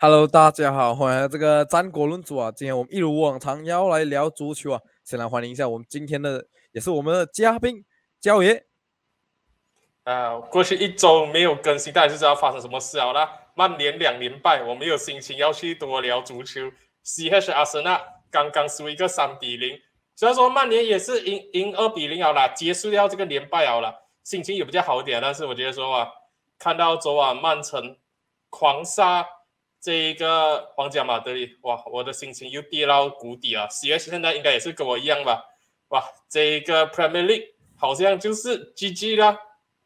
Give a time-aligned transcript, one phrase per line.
[0.00, 2.52] Hello，大家好，欢迎来到这个战国论足啊！
[2.52, 4.80] 今天我们一如往常要来聊足球啊！
[5.02, 7.84] 先来欢迎一下我们今天的，也是我们的嘉宾
[8.20, 8.64] 焦爷。
[10.04, 13.28] 啊，过去一周没有更新，大家就知道发生什么事了啦。
[13.56, 16.70] 曼联两连败，我没有心情要去多聊足球。
[17.02, 17.50] C.H.
[17.50, 19.80] 阿森纳刚刚输一个三比零，
[20.14, 23.92] 虽然说曼联也是赢赢二比零好了，结束掉这个连败好了，
[24.22, 25.20] 心情也比较好一点。
[25.20, 26.08] 但是我觉得说啊，
[26.56, 27.96] 看到昨晚曼城
[28.48, 29.26] 狂杀
[29.80, 33.68] 这一个皇家马德里，哇，我的心情又跌到谷底啊。
[33.68, 34.10] C.H.
[34.10, 35.44] 现在应该也是跟我一样吧？
[35.88, 39.38] 哇，这一个 Premier League 好像就是 GG 啦。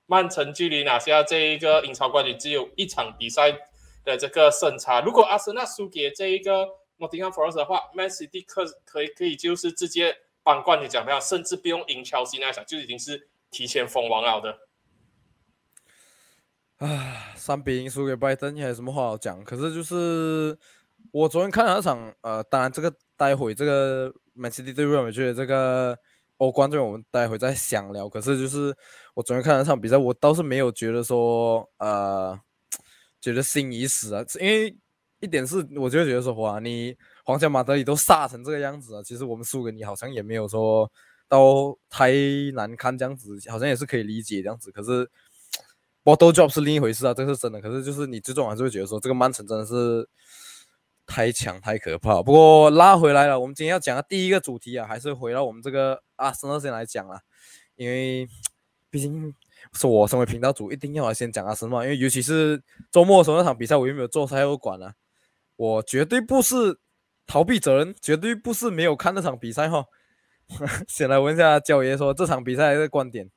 [0.06, 3.52] 曼城距离拿下这一个英超冠军只有一场比赛
[4.04, 5.00] 的这个胜差。
[5.00, 6.66] 如果阿森纳输给这一个
[6.98, 14.58] Nottingham Forest 的话，Man City 可可以可以就是直接帮冠军奖票，甚至不用赢切尔西那场，就已经是提前封王了的。
[16.82, 19.44] 啊，三比零输给拜登，你还有什么话好讲？
[19.44, 20.58] 可是就是
[21.12, 25.96] 我昨天看了那场，呃，当然这个待会这个 Man City 对 Real Madrid 这个。
[26.38, 28.08] 欧冠这我们待会再详聊。
[28.08, 28.76] 可是就是
[29.14, 32.36] 我昨天看那场比赛，我倒是没有觉得说呃，
[33.20, 34.24] 觉得心已死啊。
[34.40, 34.76] 因为
[35.20, 40.90] 一点是，我就觉得说哇，你皇家马德里都杀成这个样子了，其实我们输给你好像也没有说
[41.28, 42.10] 到太
[42.54, 44.72] 难堪这样子，好像也是可以理解这样子。
[44.72, 45.08] 可是
[46.04, 47.60] bottle job 是另一回事啊，这是真的。
[47.60, 50.08] 可是就是你最终还是会觉得说，这个曼城真的是。
[51.04, 53.38] 太强太可怕，不过拉回来了。
[53.38, 57.20] 我们今天要讲的第一个主题啊，还是回到我们这个阿森纳先来讲啊，
[57.74, 58.26] 因为
[58.88, 59.34] 毕竟
[59.72, 64.94] 是我身为频道主，一定要先讲阿森纳，因为尤其是周末的时候那场比赛，我有没有做赛后管啊？
[65.56, 66.78] 我绝对不是
[67.26, 69.84] 逃避责任，绝对不是没有看那场比赛哈。
[70.88, 73.28] 先来问一下焦爷说这场比赛的观点。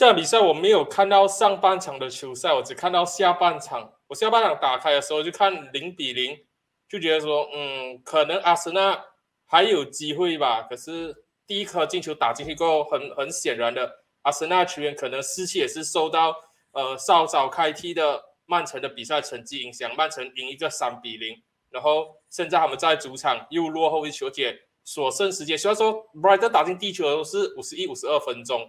[0.00, 3.92] 这场比赛我没有看到上半场的球赛，我只看到下半场。
[4.06, 6.38] 我下半场打开的时候就看零比零，
[6.88, 8.98] 就觉得说，嗯，可能阿森纳
[9.44, 10.62] 还有机会吧。
[10.62, 11.14] 可是
[11.46, 16.34] 第一颗进球打进去过后，很很显然的，阿森纳球员可能士气也是受到
[16.72, 28.66] 呃稍早开踢的曼城的比赛成绩影响，曼城赢一个三比零，然后现在他们在主场又落后一球，且所剩时间虽然说 Brighton 打进第一球是五十一、五十二分钟。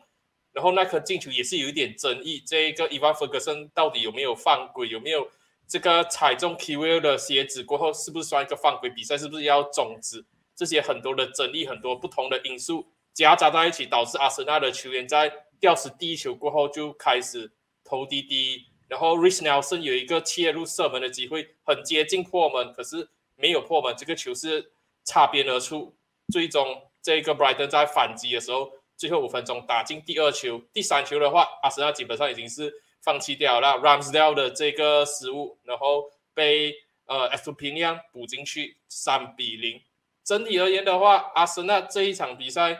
[0.53, 4.89] 然后那颗进球也是有一点争议，这一个伊万·弗格森到底有没有犯规？
[4.89, 5.29] 有没有
[5.65, 8.89] 这个踩中 k w i l 的鞋子过后，是不是算一个犯规？
[8.89, 10.25] 比赛是不是要终止？
[10.53, 17.49] 这些很多的争议，很多不同的因素夹杂在一起，导致阿森纳的球员在吊死第一球过后就开始
[17.85, 18.65] 投滴滴。
[18.89, 23.07] 然后 Rich Nelson 有一个切入射门的机会，很接近破门，可是
[23.37, 24.73] 没有破门，这个球是
[25.05, 25.95] 擦边而出。
[26.27, 28.73] 最终这个 Brighton 在反击的时候。
[29.01, 36.71] 最后五分钟打进第二球，第三球的话，阿森纳基本上已经是放弃掉了 Ramsdale 的这个失误，然后被
[37.07, 39.81] 呃 F P 量补进去三比零。
[40.23, 42.77] 整体而言的话，阿森纳这一场比赛，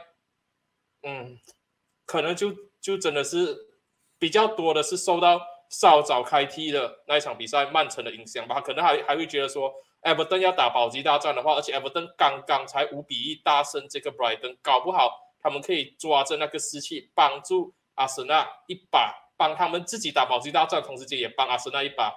[1.02, 1.40] 嗯，
[2.06, 3.58] 可能就就真的是
[4.20, 15.31] 比较多的是受到稍早开踢的那一场比赛曼城的影响吧，可能还还会觉得说，Everton 要打保级大战的话，而且 Everton 刚刚才五比一大胜这个 Brighton，搞不好。
[15.42, 22.14] 他们可以抓着那个士气，帮助阿森纳一把，帮他们自己打保级大战，同时间也帮阿森纳一把，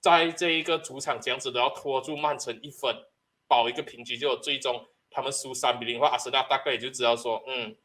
[0.00, 2.94] 在这一个主场这样子都要拖住曼城一分，
[3.46, 4.18] 保一个平局。
[4.18, 7.76] 就最终他们输三比零的话，阿森纳大概也就知道说，嗯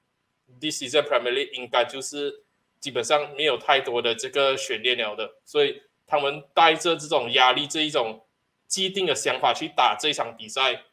[0.60, 2.46] ，this is a Premier League 应该就是
[2.80, 5.36] 基本上没有太多的这个悬念了的。
[5.46, 8.26] 所以他们带着这种压力，这一种
[8.68, 10.84] 既定的想法去打这场比赛，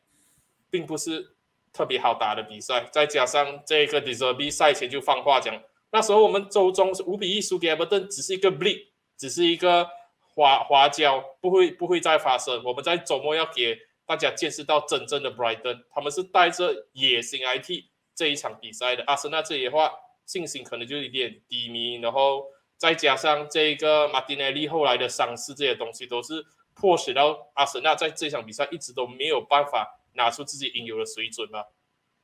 [0.70, 1.36] 并不是。
[1.72, 8.86] 特别好打的比赛，再加上这个 d e s e r b 赛前就放话讲，那时候我们周中是五比一输给埃弗顿只是一个 bleed，
[9.16, 9.88] 只是一个
[10.34, 12.62] 滑滑跤，不会不会再发生。
[12.64, 19.04] 我们在周末要给大家见识到真正的 Brighton，他们是带着野心来踢这一场比赛的。
[19.06, 19.92] 阿森纳这里的话，
[20.26, 22.44] 信心可能就有点低迷，然后
[22.76, 26.44] 再加上这个马丁内利后来的伤势，这些东西都是
[26.74, 29.96] 迫使到阿森纳在这场比赛一直都没有办法。
[30.14, 31.66] 拿出自己应有的水准吧。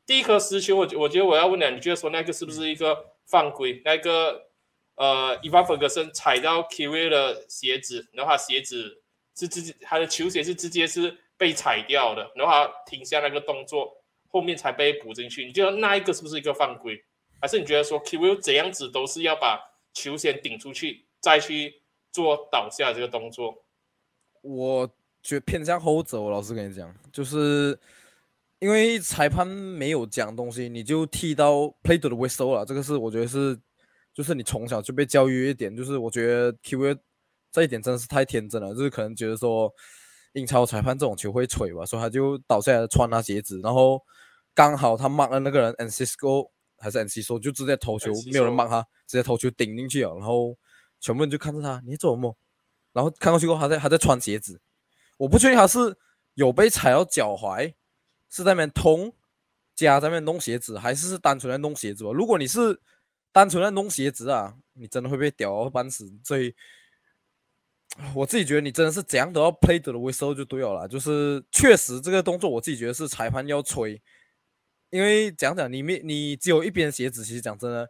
[0.06, 3.82] 第一颗失球，我我觉得我要问你，你觉得说那个是不是一个犯规？
[3.84, 4.46] 那个
[4.94, 9.02] 呃，伊万·弗格森踩到 k v 的鞋子，然后他鞋子
[9.36, 15.44] 是直接他的球鞋是直接是被踩掉的，然后他停下那个动作，后面才被补进去。
[15.44, 17.04] 你觉得那一个是不是一个犯规？
[17.40, 19.60] 还是你觉得说 k v 怎样子都是要把
[19.92, 21.82] 球先顶出去，再去
[22.12, 23.64] 做倒下这个动作？
[24.42, 24.88] 我。
[25.26, 27.76] 就偏向后者，我老实跟你讲，就是
[28.60, 32.64] 因为裁判没有讲东西，你就踢到 play to the whistle 了。
[32.64, 33.58] 这个是我觉得是，
[34.14, 36.96] 就是你从小就被教育一点，就是我觉得 Q
[37.50, 39.68] 这一点真的是太天真了，就是可能觉得说
[40.34, 44.00] 英超裁判这种球会吹吧，所以他就倒下来穿他鞋子，然后
[44.54, 48.54] 刚好他 mark 了那个人 n c i s c o 还是 n c i s o 就直接投球，没有人
[48.54, 50.56] mark 他，直接投球顶进去了，然后
[51.00, 52.36] 全部人就看着他，你做什么？
[52.92, 54.58] 然后看过去过后，他在他在穿鞋子，
[55.16, 55.96] 我不确定他是
[56.34, 57.74] 有被踩到脚踝，
[58.28, 59.12] 是在那边痛，
[59.74, 62.10] 加在那边弄鞋子，还是是单纯在弄鞋子吧？
[62.12, 62.80] 如果你是
[63.32, 66.10] 单纯在弄鞋子啊，你真的会被屌到半死。
[66.24, 66.54] 所以
[68.14, 70.86] 我自己觉得你真的是怎样都要 play 的 whistle 就对了啦。
[70.86, 74.00] 就是确实这个动作，我自己觉得是裁判要吹，
[74.90, 77.88] 因为讲讲你没你只有一边鞋子，其实讲真的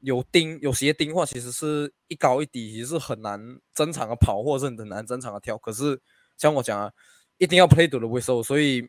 [0.00, 3.40] 有钉有鞋钉的话，其实是一高一低，其实是很难
[3.74, 5.56] 正常的跑，或者是很难正常的跳。
[5.56, 6.00] 可是
[6.36, 6.92] 像我讲啊，
[7.38, 8.88] 一定要 play 的 whistle，所以。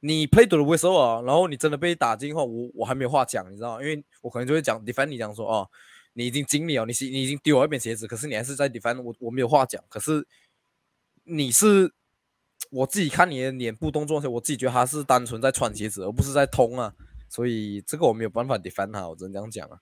[0.00, 5.68] 你 play 的 whistle 啊，然后你真的被打进的话，我我还没有话讲，你知道因为我可能就会讲 defend 你讲说哦，
[6.12, 9.82] 你已经尽力了，你你已经丢了一边鞋子，可是你还是在 defend 我，我没有话讲。
[9.88, 10.24] 可是
[11.24, 11.92] 你是
[12.70, 16.94] 我自己看你的脸部动作，我自己觉得他是单纯在穿鞋子，而不是在通啊，
[17.28, 19.80] 所以这个我没有办法 defend 他，我只能这样讲啊。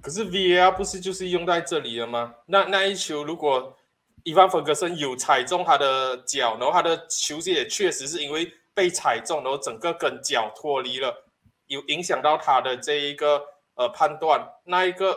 [0.00, 2.34] 可是 VAR 不是就是用在这里了吗？
[2.46, 3.78] 那那一球如果
[4.24, 8.52] 伊万弗格森有踩中他的脚，然后他的球鞋也确实是因为。
[8.76, 11.30] 被踩中，然后整个跟脚脱离了，
[11.66, 13.40] 有影响到他的这一个
[13.76, 14.44] 呃判断。
[14.64, 15.16] 那一个，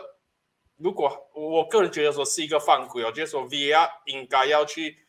[0.76, 5.08] 如果我个人觉得说是一个犯规，我觉得说 VR 应该要去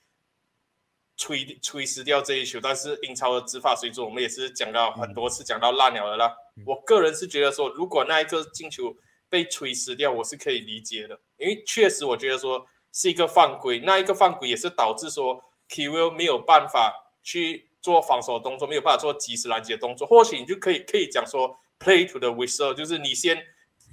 [1.15, 2.59] 吹吹失掉这一球。
[2.59, 6.35] 但是英超的执法水准，我们也是讲到很多次，讲到烂了的啦。
[6.65, 8.91] 我个人是觉得说，如果那一个进球
[9.29, 13.79] 被吹失掉，我是可以理解的，因为确实我觉得说是一个犯规。
[13.79, 16.93] 那一个犯规也是导致说 Kwill 没有办法
[17.23, 17.67] 去。
[17.81, 23.41] 做防守动作没有办法做及时拦截动作，或许你就可以可以讲说 play to the whistle，就是你先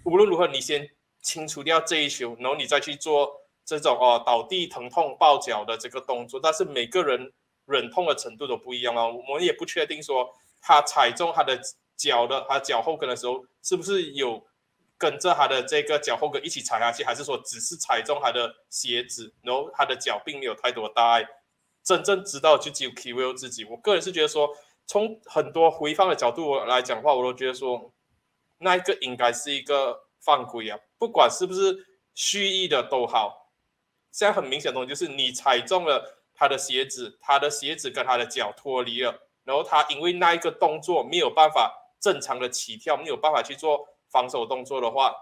[0.04, 0.90] 无论如何你先
[1.22, 3.30] 清除掉这一球，然后你再去做
[3.64, 6.40] 这种哦倒地疼痛抱脚的这个动作。
[6.42, 7.32] 但是每个人
[7.66, 10.28] 忍痛的程度都不一样啊，我们也不确定说
[10.60, 11.56] 他踩中他的
[11.96, 14.44] 脚的他脚后跟的时候是不是有
[14.98, 21.26] 跟着他的这个脚后跟一起踩下去，还是说只是踩中他的鞋子，然后他的脚并没有太多大碍。
[21.82, 23.64] 真正知道就只有 k w i l 自己。
[23.64, 24.48] 我个人是觉得说，
[24.86, 27.92] 从很多回放的角度来讲话，我都觉得说，
[28.58, 33.52] 那一个应该是一个犯规啊，不管是不是蓄意的都好。
[34.10, 45.14] 现在很明显的东西就是，你踩中了他的鞋子，他的鞋子跟他的脚脱离了，然后他因为那一个动作没有办法正常的起跳，没有办法去做防守动作的话，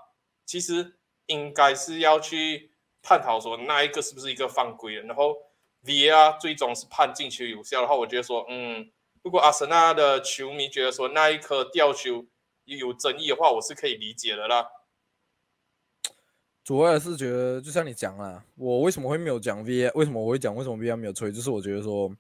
[0.46, 0.96] 其实
[1.26, 2.72] 应该是要去
[3.02, 5.36] 探讨说，那一个是不是一个犯规然后。
[5.84, 8.90] VAR 最终是判进球有效的话，我觉得说，嗯，
[9.22, 12.25] 如果阿森纳的球迷觉得说那一颗吊球
[12.64, 14.66] 有争议的话，我是可以理解的啦。
[16.64, 19.92] 主要是觉得，就像你讲啊，我为什么会没有讲 VAR？
[19.94, 21.30] 为什么我会讲为什么 VAR 没有吹？
[21.30, 22.10] 就是我觉得说，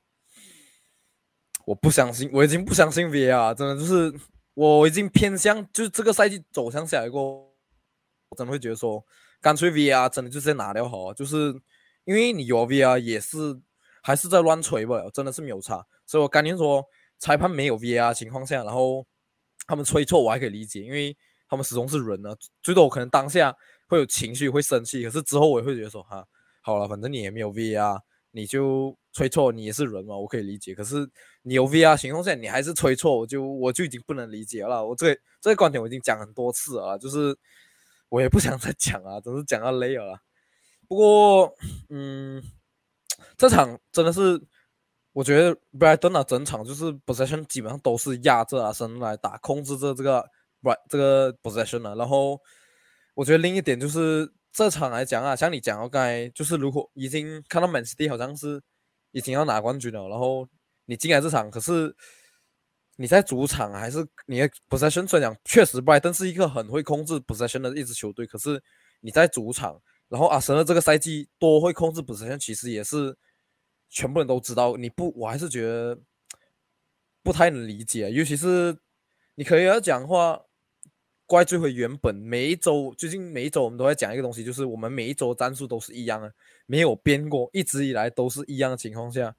[1.64, 4.12] 我不相信，我已经不相信 VAR，真的就是
[4.54, 7.52] 我已经偏向，就是这个赛季走向下来过，
[8.28, 9.04] 我真的会觉得说，
[9.40, 11.60] 干脆 VR 真的就是拿掉好，就是。
[12.06, 13.58] 因为你有 VR 也是
[14.02, 16.84] 还是在乱吹吧，真的是没有差，所以我赶紧说
[17.18, 19.06] 裁判没有 VR 情况下，然后
[19.66, 21.16] 他们吹错我还可以理解，因为
[21.48, 23.56] 他们始终是人啊，最多我可能当下
[23.88, 26.22] 会有情绪会生气，可是之后我也会觉得说哈，
[26.60, 27.98] 好了，反正你也没有 VR，
[28.32, 30.74] 你就吹错，你也是人嘛，我可以理解。
[30.74, 31.08] 可是
[31.42, 34.84] 你有 VR 情况下你还是吹错，我就我就已经不能理解了。
[34.86, 37.34] 我这这个观点我已经讲很多次了，就是
[38.08, 40.20] 我也不想再讲啊，真是讲到累了。
[40.86, 41.54] 不过，
[41.88, 42.42] 嗯，
[43.38, 44.38] 这场真的是，
[45.12, 50.28] 我觉得 Brighton 啊，整场就是 possession 基本上都是压着阿森来打，控制着这个
[50.60, 51.94] Bright 这个 possession 啊。
[51.94, 52.38] 然后，
[53.14, 58.62] 我觉得另一点就是这场来讲啊，像你讲我刚才，就是如果已经看到 Man City 好像是
[59.14, 60.46] 已经要拿冠军了，然后
[60.84, 61.96] 你进来这场，可是
[62.96, 68.62] 你在主场还是你的 possession 虽然讲确实败，但是一个很会控制 possession 的一支球队，可是
[69.00, 69.80] 你在主场。
[70.10, 73.16] 然后阿森纳这个赛季多会控制补时线，其实也是
[73.88, 74.76] 全部人都知道。
[74.76, 75.98] 你不，我还是觉得
[77.22, 78.10] 不太能理解。
[78.12, 78.76] 尤其是
[79.34, 80.43] 你可以要讲话，
[81.34, 86.32] 怪罪回原本每一周，最近每一周我们都在讲一个东西，就是我们每一周战术都是一样的，
[86.64, 89.34] 没有变过，一直以来都是一样的情况下。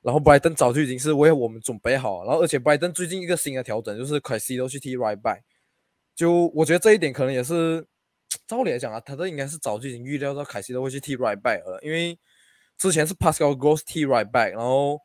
[0.00, 5.40] 然后拜登早就已经是为我们准备好，然后而且拜登最近一个新的调整就是凯西都去踢 right back，
[6.14, 7.86] 就我觉得这一点可能也是。
[8.46, 12.18] 照理来讲啊，他这应该是早就已经预料到凯西都会去踢 right back 了，因为
[12.78, 14.98] 之前是 Pascal Gross 踢 right back，然后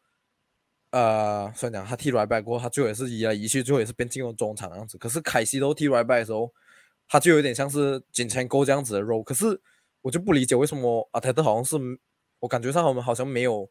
[0.91, 4.97] 呃，虽然讲他踢 right back 过，他最后也是移来移去，最后也是变进入中场样子。
[4.97, 6.51] 可是凯西都踢 right back 的时候，
[7.07, 9.23] 他就有点像是锦城沟这样子的 role。
[9.23, 9.59] 可是
[10.01, 11.77] 我就不理解为什么阿泰特好像是
[12.39, 13.69] 我感觉上我们好像没有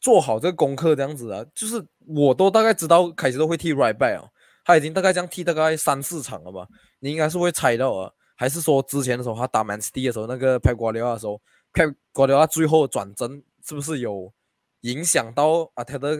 [0.00, 4.28] 做好这个功课这样子啊，就是我都大概知道凯西都会踢 right back 啊，
[4.64, 6.66] 他已经大概这样踢大概三四场了吧，
[7.00, 11.38] 你应该是会猜到啊，还是说之前的时候他打 Man City 的时候那个拍瓜迪奥的时候，
[11.74, 14.32] 拍瓜迪奥最后转正是不是有
[14.80, 16.16] 影响到阿泰德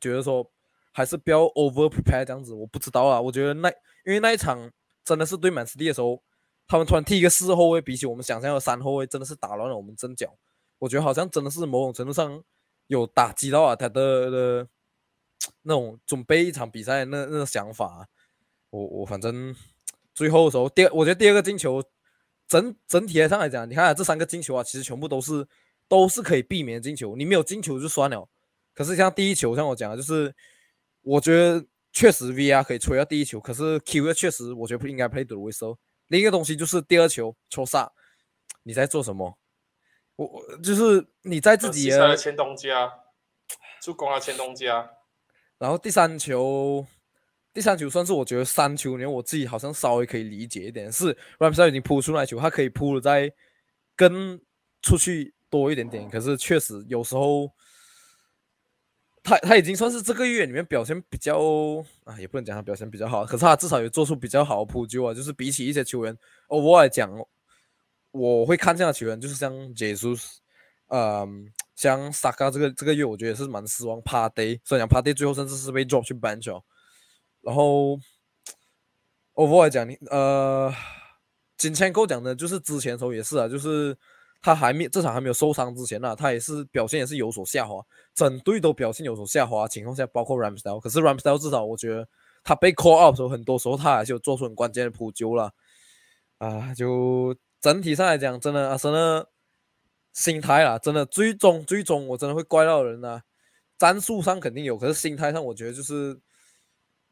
[0.00, 0.50] 觉得说
[0.92, 3.68] 还是不要 over prepare 这样子，我不知道啊，我觉得那
[4.04, 4.70] 因为那一场
[5.04, 6.22] 真的是对满斯蒂的时候。
[6.70, 10.36] 他们突然踢一个四后卫，比起我们想象的三后卫，真的是打乱了我们阵脚。
[10.78, 12.44] 我觉得好像真的是某种程度上
[12.88, 14.68] 有打击到啊他的的
[15.62, 18.06] 那种准备一场比赛那那个想法。
[18.68, 19.56] 我我反正
[20.14, 21.82] 最后的时候，第我觉得第二个进球
[22.46, 25.48] 整整体上来讲，你看这三个进球啊，其实全部都是
[25.88, 27.16] 都是可以避免进球。
[27.16, 28.28] 你没有进球就算了，
[28.74, 30.34] 可是像第一球，像我讲的，就是
[31.02, 35.78] 我觉得确实 VR 可以吹到第一球，可是 Q 确实我觉得不应该 play the whistle。
[36.08, 37.90] 另一个东西就是第二球抽杀，
[38.62, 39.38] 你在做什么？
[40.16, 42.92] 我我就是你在自己的前东家
[43.80, 44.90] 助攻啊，前东家。
[45.58, 46.86] 然后第三球，
[47.52, 53.32] 第三球算是我觉得三球里面我自己好像稍微可以理解一点，是 Ramsey 已经扑出来球，他可以扑的再
[53.94, 54.40] 跟
[54.82, 56.08] 出去多一点点。
[56.08, 57.50] 可是确实有时候。
[59.20, 61.36] 他他已经算是这个月里面表现比较
[62.04, 65.12] 啊，也不能讲他表现比较好，可是他至少有做出比较好的扑救啊。
[65.12, 67.12] 就是比起一些球员，哦，我来讲，
[68.10, 70.36] 我会看这样的球员，就是像 Jesus，
[70.86, 74.00] 嗯，像 Saka 这个这个月，我觉得也是蛮失望。
[74.00, 76.62] Party 虽然 Party 最后甚至是被 drop 去 bench 哦。
[77.42, 77.98] 然后，
[79.34, 80.72] 我来讲你呃，
[81.58, 83.94] 金钱够讲的，就是之前时候也是啊，就是。
[84.40, 90.78] 他还没这场还没有受伤之前呢，他也是表现也是有所下滑，整队都表现有所下滑情况下，包括 Ramsdale。
[90.80, 92.08] 可是 Ramsdale 至少我觉得
[92.44, 95.52] 他被 call out 时候，很多时候他还是有做出很关键的扑救了。
[96.38, 99.26] 啊，就整体上来讲，真的阿森纳
[100.12, 103.20] 心态啦，真的最终最终我真的会怪到人呐。
[103.76, 106.16] 战术上肯定有，可是心态上我觉得就是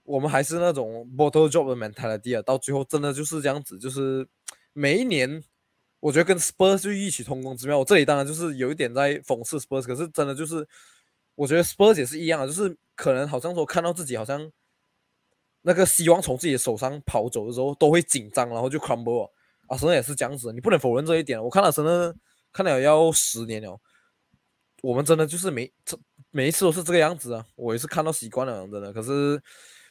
[0.05, 4.25] 我们还是那种 bottle job 的 mentality 啊，到最后真的就是这样子，就是
[4.73, 5.43] 每一年。
[6.01, 7.79] 我觉得跟 Spurs 就异曲同工之妙。
[7.79, 10.67] 我这里当然就是有一点在讽刺 Spurs，可是真的就是，
[11.35, 14.51] 我觉得 Spurs 也是一样，就是可能好像说看到自己好像
[15.63, 19.31] 那个希望从自己的手上跑走的时候，都会紧张，然后就 crumble。
[19.69, 21.43] 啊，神也是这样子，你不能否认这一点。
[21.43, 22.15] 我看了神的，
[22.53, 23.77] 看了要十年了，
[24.81, 25.99] 我们真的就是每这
[26.31, 27.45] 每一次都是这个样子啊。
[27.57, 28.93] 我也是看到习惯了，真的。
[28.93, 29.43] 可是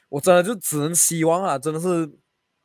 [0.08, 2.10] 我真的就只能希望啊，真的是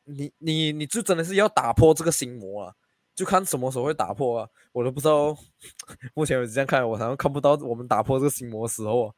[0.04, 2.72] 你你你就真的是要打破这个心魔啊。
[3.20, 4.48] 就看什么时候会打破啊！
[4.72, 5.36] 我都不知道，
[6.16, 9.12] 目前为止这样看，我好像看不到我们打破这个心魔时候啊。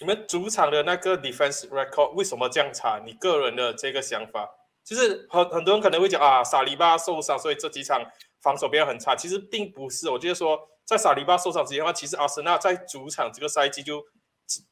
[0.00, 3.00] 你们主场的那个 defense record 为什么这样差？
[3.06, 4.50] 你个人的这个想法，
[4.84, 8.04] 就是很很多人可能会讲啊，萨利巴受伤，所以这几场
[8.42, 9.14] 防守变得很差。
[9.14, 14.02] 其实并不是，我觉得说在萨利巴受伤之前的话，其实阿森纳在主场这个赛季就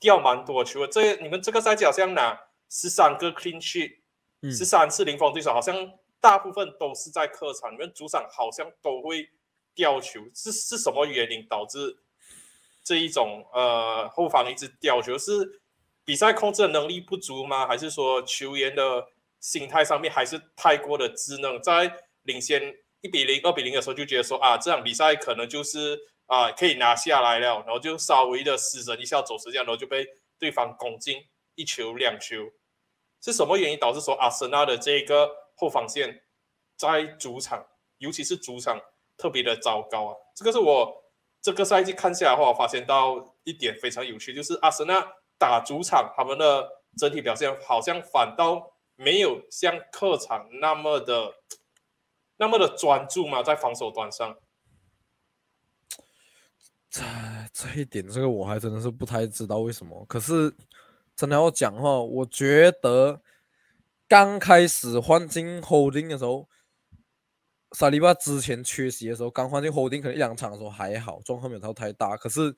[0.00, 0.84] 掉蛮多球。
[0.84, 2.36] 这你们这个赛季好像拿
[2.68, 4.00] 十三个 clean sheet，
[4.50, 5.74] 十三次零封对手，好像。
[6.20, 9.28] 大部分都是在客场，你们主场好像都会
[9.74, 11.96] 掉球，是是什么原因导致
[12.82, 15.16] 这一种呃后防一直掉球？
[15.16, 15.60] 是
[16.04, 17.66] 比赛控制能力不足吗？
[17.66, 19.06] 还是说球员的
[19.38, 21.62] 心态上面还是太过的稚嫩？
[21.62, 25.96] 在领先一比零、二比零的时候就觉得说啊，这场比赛可能就是
[26.26, 30.04] 啊可以拿下来了，然后就稍微的失神一下走时间，然后就被
[30.36, 31.22] 对方攻进
[31.54, 32.50] 一球两球，
[33.22, 35.30] 是什么原因导致说阿森纳的这个？
[35.58, 36.22] 后防线
[36.76, 37.66] 在主场，
[37.98, 38.80] 尤其是主场
[39.16, 40.14] 特别的糟糕啊！
[40.36, 41.02] 这个是我
[41.42, 45.04] 这个赛季看下来的话，我发现到一点非常有趣，就是阿森纳
[45.36, 51.34] 打主场，他们的整体表现好像反倒没有像客场那么的
[52.36, 54.32] 那么的专注嘛，在防守端上。
[56.88, 57.02] 这
[57.52, 60.06] 这一点，这个我还真的是不太知道为什么。
[60.06, 60.54] 可是
[61.16, 63.20] 真的要讲话，我觉得。
[64.08, 66.48] 刚开始换进 Holding 的时候，
[67.72, 72.16] 萨利巴之前缺席的时候，刚换进 Holding 可能一两场的时候还好，状况没有太大。
[72.16, 72.56] 可是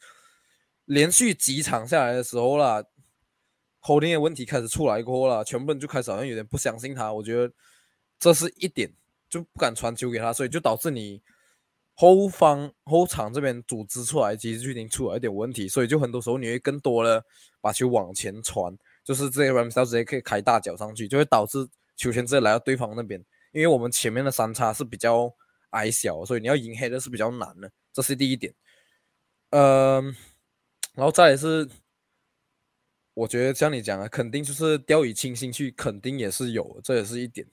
[0.84, 2.80] 连续几场下来的时候啦
[3.82, 7.12] ，Holding 的问题开始出来过后了，全部人就开始好像有点不相信他。
[7.12, 7.52] 我觉得
[8.20, 8.88] 这是一点，
[9.28, 11.20] 就不敢传球给他，所以就导致你
[11.94, 17.24] 后方后场这边组织出来，其实就已经出了一点问题，所以就很多时候你会更多的
[17.60, 18.72] 把球往前传。
[19.10, 23.20] 就是这些 Rams 直接可以开大脚上去，就会导致球权直接来到对方那边。
[23.50, 25.34] 因为我们前面的三叉是比较
[25.70, 28.54] 矮小，所以你要赢黑的是比较难的，这是第一点。
[29.50, 30.14] 嗯，
[30.94, 31.68] 然后再是，
[33.14, 37.44] 我觉得像你讲的，肯定就是掉以轻心去，肯定也是有，这也是一点。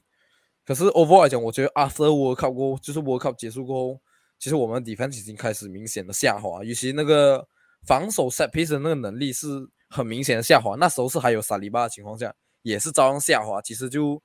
[0.64, 4.02] 可是 overall 来讲，我觉得 after World Cup 过，就是 World Cup 结束过后，
[4.38, 7.48] 其实我们 defense 已经开始明显的下滑，尤其那个
[7.88, 9.48] 防守 set piece 的那个能力是
[9.89, 10.75] 很明显的下滑。
[10.75, 13.62] 那时候是还有萨利巴的情况下，也是照样下滑。
[13.62, 14.22] 其实就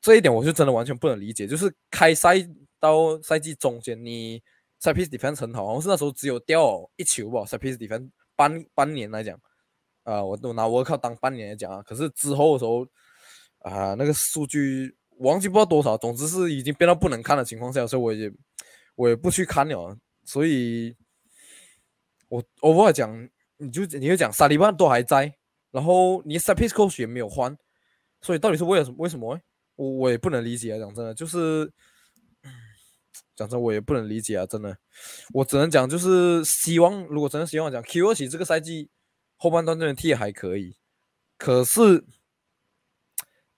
[0.00, 1.46] 这一点，我就真的完全不能理解。
[1.46, 2.36] 就是开赛
[2.78, 4.42] 到赛季中间，你
[4.80, 9.38] set piece defense 很好，好像是那时候只有掉一球吧，set piece defense 半半年来讲。
[10.04, 12.86] 啊，我都拿 World Cup 当半年来讲啊，可是之后的时候，
[13.58, 18.32] 啊，那个数据我忘记不知道多少，总之是已经变到不能看的情况下，所以我也
[18.94, 19.94] 我也不去看了。
[20.24, 20.96] 所以，
[22.28, 25.32] 我我不会讲，你就你就讲沙利巴都还在，
[25.70, 27.56] 然后你 s a p i s c o 也没有换，
[28.20, 28.96] 所以到底是为了什么？
[28.98, 29.38] 为什么？
[29.76, 30.78] 我我也不能理解啊！
[30.78, 31.70] 讲真的，就是
[33.36, 34.46] 讲真，我也不能理解啊！
[34.46, 34.76] 真的，
[35.34, 38.90] 我只能讲就是希望，如果真的希望讲 Q 二期这个赛季。
[39.40, 40.74] 后半段这边踢还可以，
[41.36, 42.04] 可是，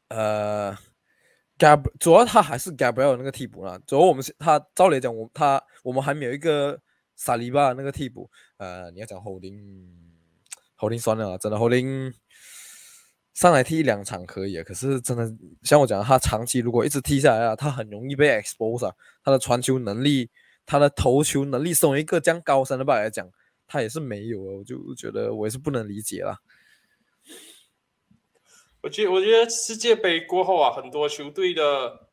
[0.09, 0.76] 呃
[1.59, 3.80] ，Gab 主要他还是 Gabriel 那个替补啦。
[3.87, 6.78] 主要我们他照理讲，我他我们还没有一个
[7.21, 8.31] 萨利巴那个替补。
[8.57, 9.55] 呃，你要讲后林，
[10.75, 12.11] 后林算了，真的后林
[13.35, 14.65] 上来踢一两场可以啊。
[14.65, 15.31] 可是真的
[15.62, 18.95] 像我讲，他长期如果一直踢下来啊，他很容易被 expose 啊。
[19.23, 20.31] 他的传球能力，
[20.65, 23.31] 他的投球能力，从一个这样高三的吧来讲。
[23.67, 26.39] 他也是没有啊，我就觉得我也是不能理解了。
[28.81, 32.10] 我觉得我觉得世界杯过后啊，很多球队的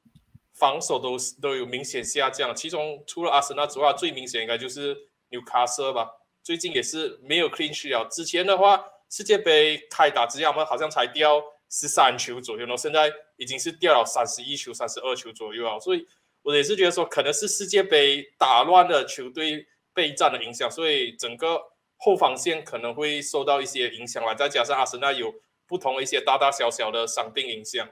[0.59, 2.55] 防守都都有明显下降。
[2.55, 4.97] 其中除了阿森纳之外，最明显应该就是
[5.29, 6.09] 纽卡斯吧。
[6.43, 15.79] 最近也是没有 clean sheet 之前的话，世界杯开打之前，我们好像才掉十三球左右，然后现在已经是掉了三十一球、三十二球左右啊。
[15.79, 16.05] 所以
[16.41, 19.67] 我也是觉得说，可能是世界杯打乱了球队。
[19.97, 21.59] 备战的影响，所以整个
[21.95, 24.35] 后防线可能会受到一些影响了。
[24.35, 25.33] 再加上阿森纳有
[25.65, 27.89] 不同的一些大大小小的伤病影响，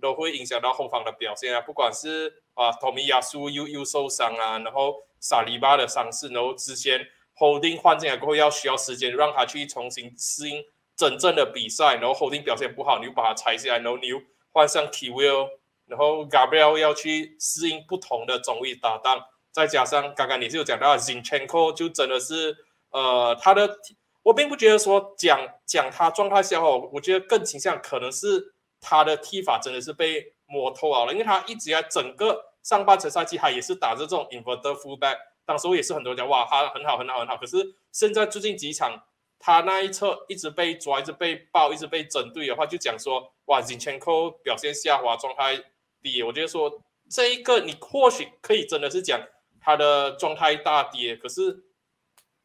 [0.00, 1.60] 都会影响到后方的表现啊。
[1.60, 10.64] 不管是啊，托米亚苏又又受伤啊，然后萨利巴的伤势，然后之前 Holding 换进来过后要需要时间让他去重新适应
[10.96, 14.20] 真正的比赛，然后 Holding 表现不好，你又把他拆下来，然后你又
[14.52, 15.48] 换上 Kiwil，
[15.86, 19.26] 然后 Gabriel 要去适应不同的中卫搭档。
[19.52, 22.56] 再加上刚刚你是有讲到 Zinchenko，就真的是
[22.90, 23.78] 呃，他的
[24.22, 39.04] 我并不觉得说讲讲他状态下哦，我觉得更倾向可能是他的踢法真的是被摸透了，因为他一直在整个上半程赛季他也是打着这种 inverted fullback，当时也是很多人讲哇他很好很好很好，可是现在最近几场
[39.38, 45.62] 他那一侧一直被抓，一直被爆，一直被针对的话，就讲说哇金钱扣表现下滑，状态
[46.02, 49.20] 低，我觉得说这一个你或许可以真的是讲。
[49.62, 51.64] 他的状态大跌，可是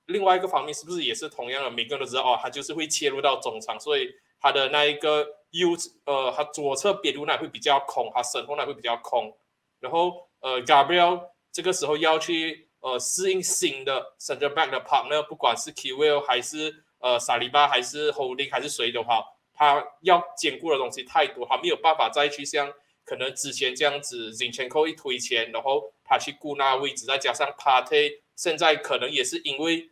[0.08, 1.71] 另外一个方面是不是也是同样的？
[1.71, 4.13] 每个人都知道哦，他就是会切入到中场，所以
[4.45, 5.69] 他的那一个右
[6.05, 9.36] 呃，他左侧边路那会比较空，他身后那会比较空。
[9.79, 22.71] 然后呃，Gabriel 这个时候要去呃适应新的 center back 的 partner，不管是 Kiwill 还是呃萨利巴还是 Holding 还是谁的话，他要兼顾的东西太多，他没有办法再去像。
[23.03, 29.89] 可能之前这样子，Zinchenko 一推前，然后他去顾那位置，再加上 Party，现在可能也是因为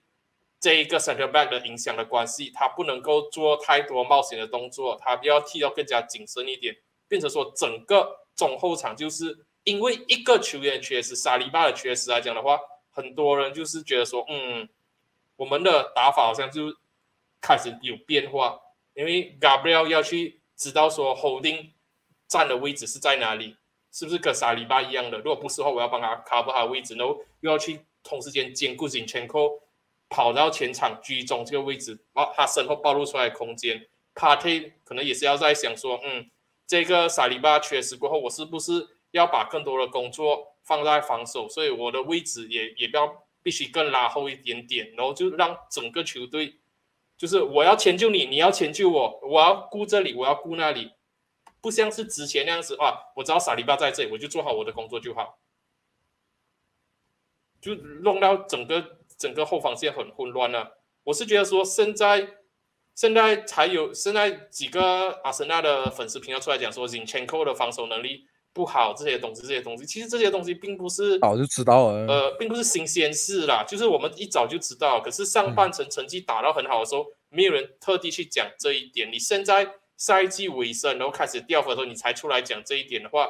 [0.64, 6.74] 这一个 central back 的影响的关系，他不能够做太多冒险的动作，他要踢到更加谨慎一点，
[7.10, 12.58] 变成说整个中后场就是因为一个球员缺失，沙利巴的缺失来讲的话，
[12.92, 14.70] 很多人就是觉得说，嗯，
[15.36, 16.74] 我们的打法好像就
[17.42, 18.58] 开始有变化，
[18.94, 21.72] 因为 Gabriel 要去知道说 Holding。
[22.26, 23.56] 站的位置是在哪里？
[23.92, 25.20] 是不是跟沙利巴一样的？
[25.20, 29.52] 如果不是的话，我要帮他 cover 他的位置，然后又要去同时间兼顾进前扣，
[30.14, 36.30] 跑到前场居中这个位置，哦，他身后暴露出来的空间，Party 可能也是要在想说，嗯，
[36.68, 41.50] 这个萨利巴缺失过后，我是不是要把更多的工作放在防守？
[41.50, 46.60] 所以我的位置也也要必须更拉后一点点，然后就让整个球队，
[47.18, 50.92] 就是我要迁就你，你要迁就我，我要顾这里，我要顾那里。
[51.60, 55.40] 不像是之前那样子啊，我知道萨利巴在这里，我就做好我的工作就好，
[57.62, 60.80] 就弄到整个整个后防线很混乱了。
[61.06, 62.28] 我是觉得说，现在
[62.94, 75.00] 现在才有现在几个阿森纳的粉丝频道出来讲说，Zinchenko 的防守能力不好，这些东西这些东西，其实这些东西并不是早就知道了，呃，并不是新鲜事啦，就是我们一早就知道。
[75.00, 79.10] 可是上半程成绩打到很好的时候，没有人特地去讲这一点。
[79.10, 79.76] 你现在。
[79.96, 83.30] 赛季尾声，然后开始掉分的时候，你才出来讲这一点的话，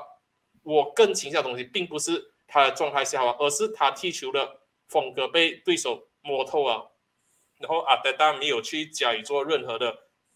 [0.63, 4.61] 我更倾向的东西，并不是他的状态下滑，而是他踢球的
[4.93, 6.91] 风格被对手摸透了。
[7.57, 9.93] 然后阿德达没有去加以做任何的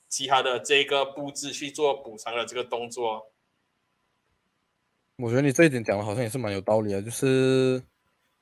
[0.10, 3.32] 其他的这个布置去做补偿的这个动作。
[5.18, 7.82] 我觉得你这一点讲的好像也是蛮有道理的，就是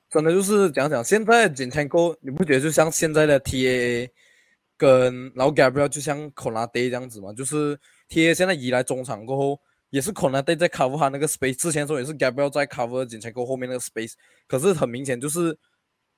[0.09, 4.09] 真的就是讲讲现在金钱沟，你不觉得就像现在的 TAA
[4.77, 7.33] 跟然后 Gabriel 就像 Konate 这样子嘛？
[7.33, 14.13] 就是 TAA 现在移来中场过后，也是 Konate 在 cover 他那个 space，之前说也是 Gabriel 在 cover 金钱沟后面那个 space，
[14.47, 15.57] 可是很明显就是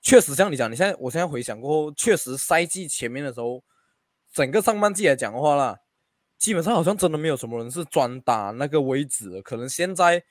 [0.01, 3.63] 确实像你讲，你现在我现在回想过后，确实赛季前面的时候，
[4.31, 5.77] 整个上半季来讲的话啦，
[6.37, 10.23] 基本上好像真的没有什么人是专打那个位置，可能现在。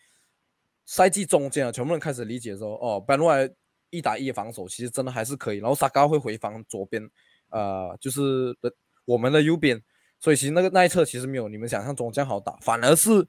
[0.88, 3.50] 赛季中间啊，全部人开始理解说，哦，班外
[3.90, 5.58] 一打一防守其实真的还是可以。
[5.58, 7.02] 然后萨嘎会回防左边，
[7.50, 8.72] 呃，就是的
[9.04, 9.82] 我们的右边，
[10.20, 13.26] 所以其实那个那一侧其实没有你们想象中这样好打，反而是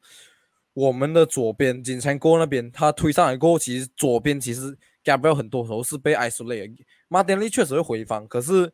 [0.74, 6.76] 我们的左边金钱沟那边他推上来过后，其实左边其实 Gabriel 很多时候是被 isolate，
[7.08, 8.72] 马丁利确实会回防，可是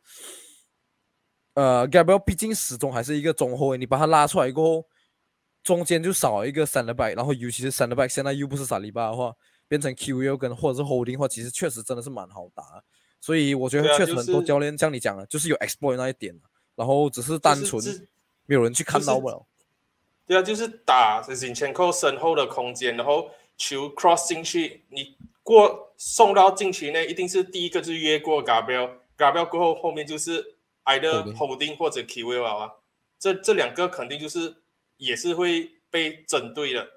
[1.54, 4.88] 呃 Gabriel 毕竟始终还是一个中后卫，你把他拉出来过后。
[5.62, 9.32] 中间就少一个 center back，然后尤其是 center back 现在又不是萨利巴的话，
[9.66, 12.84] 变成 QU 跟或者是 holding 的话，其实确实真的是蛮好打。
[13.18, 16.38] 所以我觉得确实很多教练像你讲的，就是有 exploit 那一点，
[16.74, 17.82] 然后只是单纯
[18.44, 19.46] 没有人去看到了。
[20.26, 32.72] 对啊，就是打进前扣身后的空间，然后球 cross 进去，你过送到禁区内，一定是第一个是越过 Gabriel，Gabriel 过后后面就是 either holding 或者 QU 啊，
[33.20, 34.56] 这这两个肯定就是。
[34.96, 36.88] 也是会被针对的，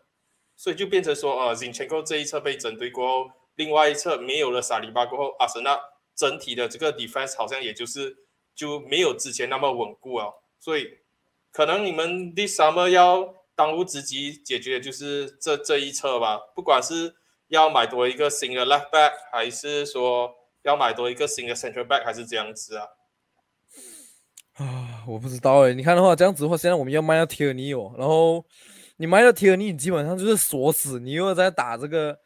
[0.56, 5.80] 所以就变成说，呃，Zinchenko 这一侧被针对过后，另外一侧没有了萨利巴过后，阿森纳
[6.16, 8.16] 整体的这个 defense 好像也就是
[8.54, 10.28] 就没有之前那么稳固啊。
[10.60, 11.00] 所以
[11.52, 17.16] 可能你们 this summer 要当务之急解决的就是这这一侧吧，不管是
[17.48, 20.34] 要买多一个新的 left back，还是说
[20.64, 22.88] 要买多一个新的 central back，还是这样子啊。
[24.54, 25.74] 啊，我不知道哎。
[25.74, 27.94] 你看的话，这样子的话，现在我们要卖掉提尔尼哦。
[27.98, 28.44] 然后
[28.98, 31.00] 你卖掉提尔尼，你基本上就是锁死。
[31.00, 32.20] 你又在打这个，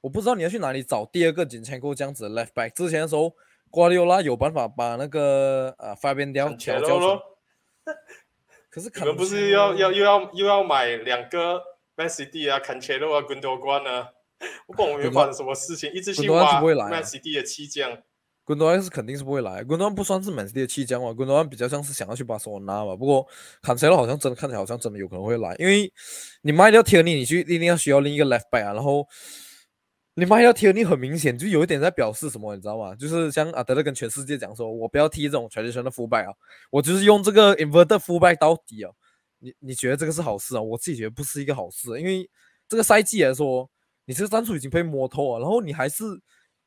[0.00, 2.70] 我不知道你要去哪里找第二个金钱够这样子的 left back。
[2.72, 3.34] 之前的时候，
[3.70, 7.20] 瓜迪奥拉有办法把那个呃发边掉调教出。
[8.70, 11.60] 可是你们不是要要又要又要买两个
[11.96, 13.22] Man City 啊，坎切洛啊，
[14.66, 17.98] 我不懂没发生什么事情，一直去挖 Man City 的弃将。
[18.42, 22.96] 滚多安是肯定是不会来，滚多安不算是满 City 的弃将嘛，滚多安比较像是想要去把手拿嘛。
[22.96, 23.24] 不过
[23.62, 25.92] 坎塞洛好像真的看起来好像真的有可能会来，因为
[26.42, 28.72] 你卖掉 Tierney，你去一定要需要另一个 left back 啊。
[28.72, 29.06] 然后
[30.14, 32.94] 你卖掉 Tierney，很明显就有一点在表示什么，你知道吗？
[32.96, 36.34] 就是像阿德勒跟全世界讲说，我不要踢这种 traditional 的 fullback 啊，
[36.70, 38.90] 我就是用这个 inverted fullback 到底啊。
[39.38, 40.60] 你你觉得这个是好事啊？
[40.60, 42.28] 我自己觉得不是一个好事，因为
[42.68, 43.70] 这个赛季来说，
[44.04, 46.04] 你这个战术已经被摸透了，然后你还是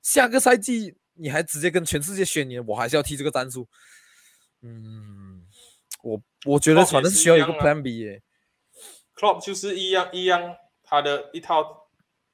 [0.02, 0.98] 下个赛季。
[1.16, 3.68] 你还直接跟全世界宣言，我还是要踢这个战术。
[4.64, 5.46] 嗯，
[6.02, 8.24] 我我觉得反正需要一个 Plan B 耶。
[9.16, 11.86] Club 就是一样一样，他的一套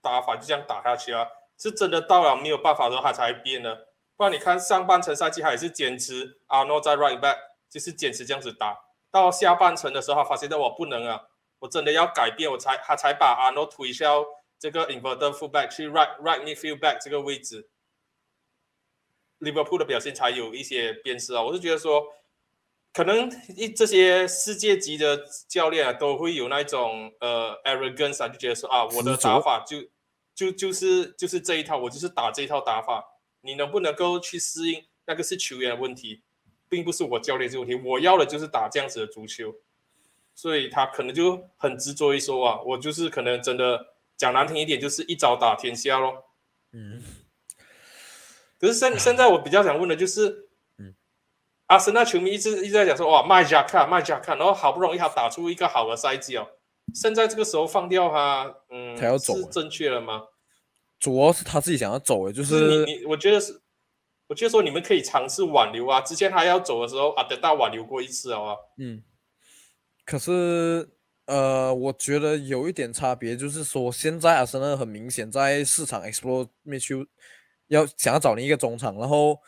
[0.01, 3.89] 打法就这样打下去啊，是真的到了没有办法的时候他才变的。
[4.15, 7.35] 不然你看上半程赛季还是坚持阿诺在 Right Back，
[7.69, 8.77] 就是坚持这样子打。
[9.11, 11.23] 到下半程的时候，他发现到我不能啊，
[11.59, 14.23] 我真的要改变，我才他才把阿诺推销
[14.59, 17.69] 这个 Inverted Fullback 去 Right Right Midfield Back 这个位置。
[19.39, 21.41] Liverpool 的表现才有一些变势啊！
[21.41, 22.05] 我是觉得说，
[22.91, 29.77] 可能一这些世界级的教练啊，都会有那种呃 arrogance 啊，就觉得说啊，我的打法就
[30.35, 33.01] 就就是就是这一套，我就是打这一套打法，
[33.39, 36.21] 你能不能够去适应，那个是球员的问题，
[36.67, 37.75] 并不是我教练这个问题。
[37.87, 39.55] 我要的就是打这样子的足球，
[40.35, 46.25] 所以他可能就很执着于说啊，我就是可能真的讲难听一点，就是一招打天下咯。
[46.73, 47.01] 嗯。
[48.59, 50.93] 可是现现在我比较想问的就是，嗯，
[51.67, 56.45] 阿森纳球迷一直一直在讲说，哇，卖加卡，卖加卡，然后好不容易他打出一个好的赛季哦，
[56.93, 60.25] 现在这个时候放掉他，嗯，他要走是正确了吗？
[60.99, 63.61] 主要是他自己想要走诶，就是你你，我觉得是，
[64.27, 69.01] 我觉得说你们可以尝试挽留啊，之前他要走的时候，阿德大挽留过一次哦，嗯，
[70.03, 70.89] 可是
[71.29, 77.07] 呃，我觉得有一点差别，就是说现在阿森纳很明显在市场 explore 没去。
[77.67, 79.39] 要想要找另一个中场，然后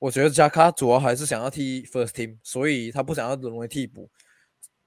[0.00, 4.10] 我觉得加卡主要还是想要踢 first team，所以他不想要沦为替补。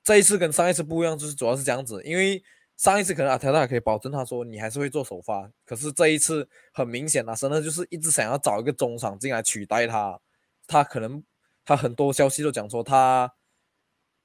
[0.03, 2.43] 这一次跟上一次不一样，就是主要是这样子，因为
[2.75, 10.19] 上一次可能阿泰达可以保证他说你还是会做首发，可是这一次很明显啊，真的就是一直想要找一个中场进来取代他。
[10.67, 11.23] 他可能
[11.63, 13.33] 他很多消息都讲说他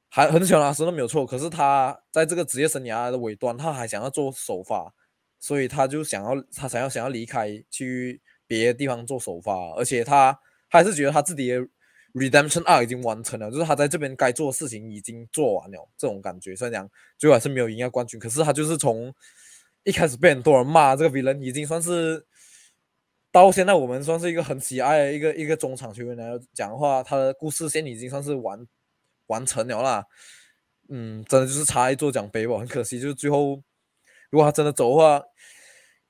[0.09, 4.93] 还很喜欢阿森纳没有错，可是他在这个职业生涯的尾端，他还想要做首发，
[5.39, 8.21] 所以他就想要他想要想要离开去。
[8.51, 10.35] 别的地方做首发，而且他
[10.71, 11.61] 还是觉得他自己的
[12.15, 16.57] redemption 二已经完成了，就是他在这边该做的事情已经做完了，这种感觉。
[16.57, 19.15] 虽然讲最后还是没有赢下冠军，可是他就是从
[19.85, 22.25] 一开始被很多人骂，这个 villain 已经算是
[23.31, 28.67] 到现在我们算是一个很喜爱的一个一个中场球员来讲的话，他的故事线已经算是完
[29.29, 30.05] 完成了啦。
[30.91, 33.63] 嗯，真的就是差一座奖杯吧，很可惜，就是最后
[34.31, 35.23] 如果他真的走的话，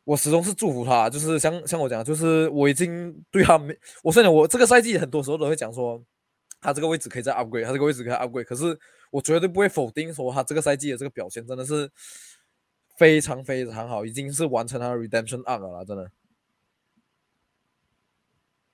[0.05, 1.11] 我始终是祝福他。
[1.11, 6.03] 就是像像我讲，就是我已经对他没，我虽然我这个赛季很多时候都会讲说，
[6.61, 8.79] 他这个位置可以再 upgrade，他这个位置可以 upgrade，可是
[9.11, 11.91] 我绝对不会否定说他这个赛季的这个表现真的是
[12.97, 16.11] 非常非常好，已经是完成他的 redemption arc 了，真的。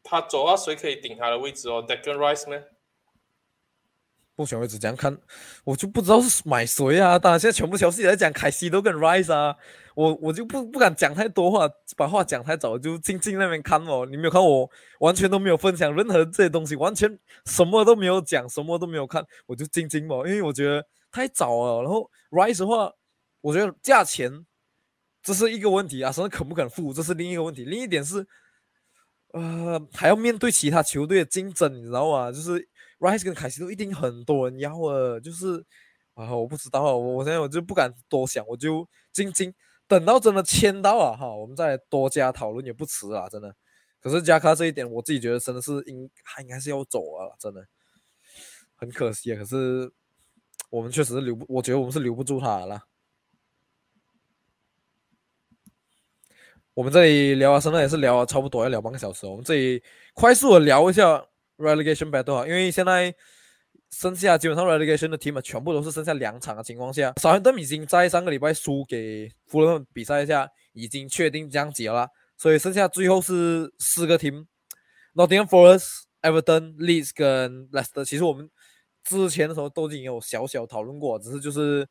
[0.03, 2.63] 他走啊，谁可以顶他的位置哦？Declan Rice 吗？
[4.37, 5.17] 目前为止这样看，
[5.63, 7.17] 我就不知道是买谁啊。
[7.17, 9.55] 当然，现在全部消息也在讲凯西都跟 Rise 啊，
[9.95, 14.05] 我我就不不敢讲太多话，把话讲太早，就静静那边看哦。
[14.11, 14.69] 你没有看我，
[14.99, 17.17] 完全都没有分享任何这些东西，完全
[17.47, 21.83] 什么都没有讲，什么都没有看，我就静静哦，因为我觉得太早了。
[21.83, 22.91] 然后 Rise 的话，
[23.41, 24.45] 我觉得价钱
[25.23, 27.65] 这是一个问题啊，甚至肯不肯付这是另一个问题。
[27.65, 28.27] 另一点是，
[29.33, 32.33] 呃，还要面对其他球队的竞争，你知道吗？
[32.33, 32.69] 就是。
[33.05, 35.63] Rice 跟凯西都一定很多人要啊，就是
[36.15, 39.53] 啊，我不知道啊，我我现在我就不敢多想，我就静静
[39.87, 43.55] 等到真的签到了哈，我们再多加讨论也不迟啊，真的。
[44.01, 47.67] 可是加卡这一点，我自己觉得真的是应他应该是要走啊，真的
[48.75, 49.39] 很可惜啊。
[49.39, 49.93] 可是
[50.71, 52.83] 我们确实是留不，我觉得我们是留不住他了。
[56.73, 59.83] 我们这里聊啊，现在也是聊啊差不多要聊半个小时，我们这里
[60.15, 61.27] 快速的聊一下。
[61.59, 63.15] Relegation battle 啊，因为现在
[63.91, 78.05] 剩下基本上 relegation 的 team 全部都是剩下两场的情况下，少亨顿已经在上个礼拜输给富勒比赛下已经确定降级了，所以剩下最后是四个 team：Nottingham Forest、Everton、Leeds 跟 Leicester。
[78.05, 78.51] 其实我们
[79.05, 81.87] 之前的时候都已经有小小讨论过，只是就是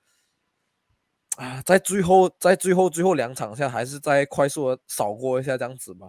[1.38, 6.08] 啊，在最后在最后最后两场下，还是再快速的扫过一下这样子吧。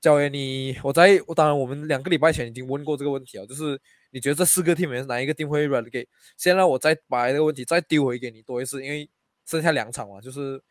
[0.00, 3.78] 教练，你我在我当然我们两个礼拜前已经问过这个问题了，就是
[4.10, 6.06] 你觉得这四个 team 里面哪一个 team 会 relegate？
[6.36, 9.08] 现在我再把这个问题再丢回给你多一次，因为
[9.44, 10.62] 剩下两场嘛，就是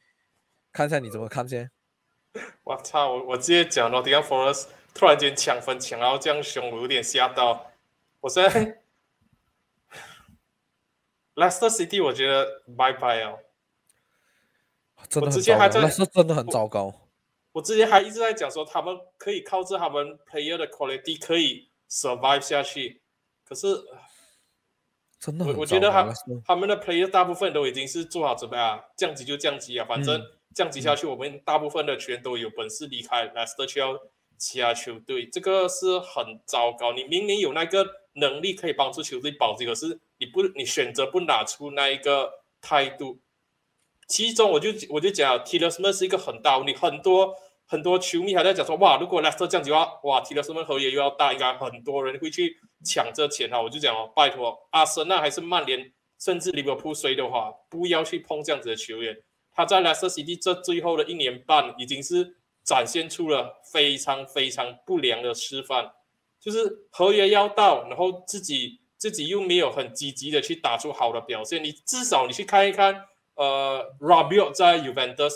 [0.71, 1.69] 看一下你怎么看先。
[2.63, 7.71] 我操，我我直接讲了，Nottingham Forest 突然间抢分抢到这样凶，我有点吓到。
[8.21, 8.81] 我现在
[11.35, 13.39] Leicester City 我觉得拜拜哦，
[15.07, 17.08] 真的很糟糕，那是真的很糟糕。
[17.59, 23.01] 我之前还一直在讲说，他们可以靠着他们 player 的 quality 可以 survive 下去，
[23.45, 23.67] 可是
[25.19, 26.09] 真的，我我觉得他
[26.45, 33.99] 他们的 player 大部分都已经是做好准备啊，降级就降级啊，反正降级下去，我们大部分的球员都有本事离开，Leicester 去要
[34.37, 36.93] 其他球队，这个是很糟糕。
[36.93, 43.19] 你明明有那个能力可以帮助球队保级，可是你不你选择不拿出那一个态度。
[44.07, 47.35] 其中我就我就讲 t i l e r s m a n 是一个很大问题，很多
[47.69, 53.61] 很多球迷还在讲说，哇，如果 Leicester 降级的话，哇提了什么合约又要大，应该很多人会去抢这钱哈。
[53.61, 59.15] 我就讲哦，拜托，阿森纳还是曼联，甚至利物浦谁的话，不要去碰这样子的球员。
[59.53, 65.91] 他在 Leicester City 这最后的一年半，已经是展现出了非常非常不良的示范，
[66.39, 71.63] 就是合约要到，然后自己自己又没有很积极的去打出好的表现。
[71.63, 73.05] 你至少你去看一看。
[73.35, 75.33] 呃，Rabio 在 Juventus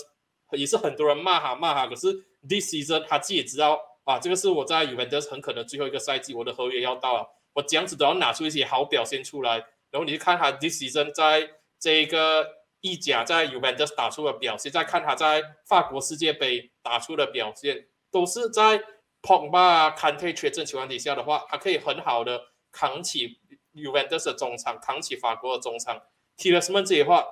[0.55, 2.13] 也是很多人骂他骂他，可是
[2.47, 9.57] this season 他自己也知道啊，这个是我在 Juventus 很可能最后一个赛季，我的合约要到了，我这样子都要拿出一些好表现出来。
[9.91, 12.47] 然后你去看他 this season 在这个
[12.81, 18.83] 意甲在 Juventus 打出的表现，再看他在法国世界杯打出的表现，都是在
[19.21, 23.39] Pogba、Kante 缺阵情况底下的话，他可以很好的扛起
[23.73, 26.01] Juventus 的中场，扛起法国的中场。
[26.35, 27.25] t i l e s m a n 这些话。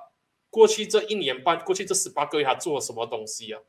[0.51, 3.61] 过去这一年半，过去这十八个月，他做了什么东西啊？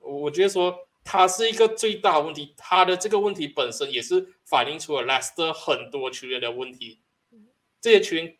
[0.00, 7.00] 我觉得说他是一个最大的问题，他的这个问题本身也是反映出了 Leicester 很多球员的问题。
[7.80, 8.36] 这些球员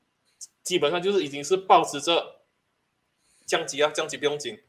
[0.65, 2.43] 基本上就是已经是保持着
[3.47, 4.61] 降级啊，降级不用紧，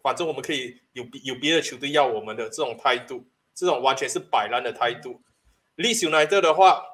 [0.00, 5.20] 反正我们可以有有别的球队要我们的这种态度，这种完全是摆烂的态度。
[5.74, 6.84] 利兹莱特的话，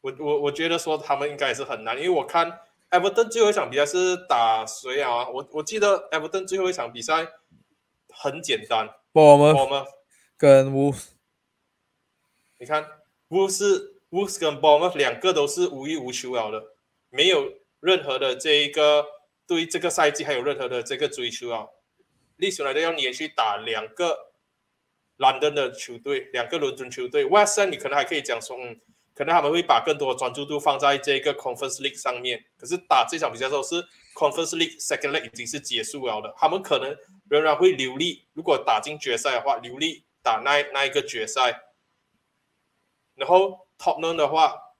[0.00, 2.60] 我我我觉得说他们应该也是很难，因为我看。
[2.94, 5.28] Everton 最后一场比赛是打谁啊？
[5.28, 7.26] 我我记得 Everton 最后一场比赛
[8.08, 9.84] 很简单，我们我们
[10.36, 11.06] 跟 Wolves，
[12.60, 12.86] 你看
[13.28, 16.76] Wolves Wolves 跟 Bournemouth 两个都是无欲无求了的，
[17.10, 19.04] 没有任何的这一个
[19.44, 21.66] 对这个赛季还有任何的这个追求啊。
[22.36, 24.32] 历史来的要连续打两个
[25.16, 28.80] 兰登的球队，两个伦敦球队，West End 你可能还可以讲说，嗯。
[29.14, 33.76] 可能他们会把更多的专注度放在这个 Conference League 上面，可是打这场比赛的时候是
[34.14, 36.96] Conference League Second Leg 已经是结束了的，他们可能
[37.28, 41.62] 仍然会留力，如果打进决赛的话，留力打那那一个决赛。
[43.14, 44.74] 然后 Topman 的话，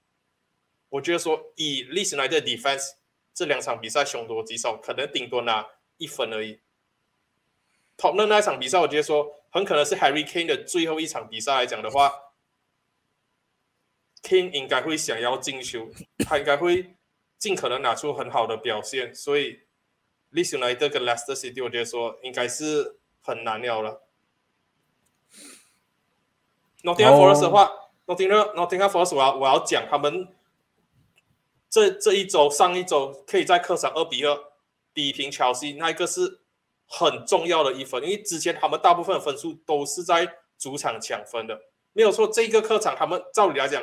[0.89, 2.95] 我觉得说以历史来的 Defense
[3.33, 5.65] 这两场比赛凶多吉少，可能顶多拿
[5.97, 6.61] 一分而已。
[7.97, 12.13] Topman 那场比赛，我觉得说很可能是 Harry Kane 的最后一场比赛来讲的话
[14.25, 15.89] ，Kane 应该会想要进球，
[16.27, 16.97] 他应该会。
[17.37, 19.61] 尽可能拿出很好的表现，所以
[20.31, 24.03] 历史来这个 Leicester City，我觉得说应该是很难了了。
[26.83, 27.71] Nottingham Forest 的话
[28.07, 30.29] ，Nottingham Nottingham Forest，我要我要讲他们
[31.69, 34.39] 这这一周上一周可以在客场二比二
[34.95, 36.41] 逼平乔西，那一个是
[36.87, 41.61] 很重要的一分，因为之前他们大部分分数都是在主场抢分的，
[41.93, 42.27] 没有错。
[42.29, 43.83] 这个客场他们照理来讲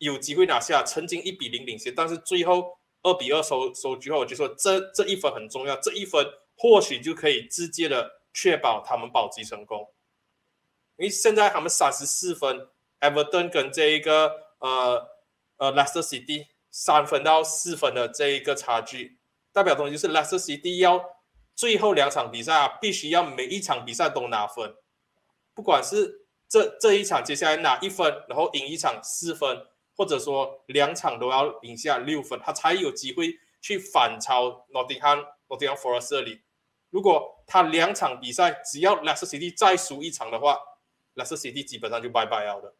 [0.00, 2.76] 有机会拿下，曾经一比零领先，但是最后。
[3.02, 6.22] 二比二收收局后，我就说这这一分很重要，这一分
[6.54, 9.88] 或许就可以直接的确保他们保级成功。
[10.98, 12.68] 因为现在他们三十四分
[13.00, 15.08] ，Everton 跟这一个呃
[15.56, 19.18] 呃 Leicester City 三分到四分的这一个差距，
[19.50, 21.02] 代表东西就是 Leicester City 要
[21.54, 24.74] 最后两场比赛啊，必须要每一场比赛都拿分，
[25.54, 29.68] 不管是这这一场接下来拿一分，然后赢一场四分。
[30.00, 36.40] 或者说两场都要赢下六分，他才有机会去反超 Nottingham Nottingham Forest 这里。
[36.88, 40.58] 如果他两场比赛只要 Leicester City 再输一场的话
[41.16, 42.74] ，Leicester City 基本上就拜拜了的。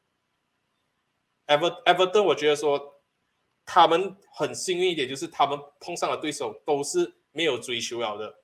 [1.47, 3.03] Ever Everton 我觉得说
[3.67, 8.37] 他们很幸运一点，就是他们碰上的对手都是没有追求了的。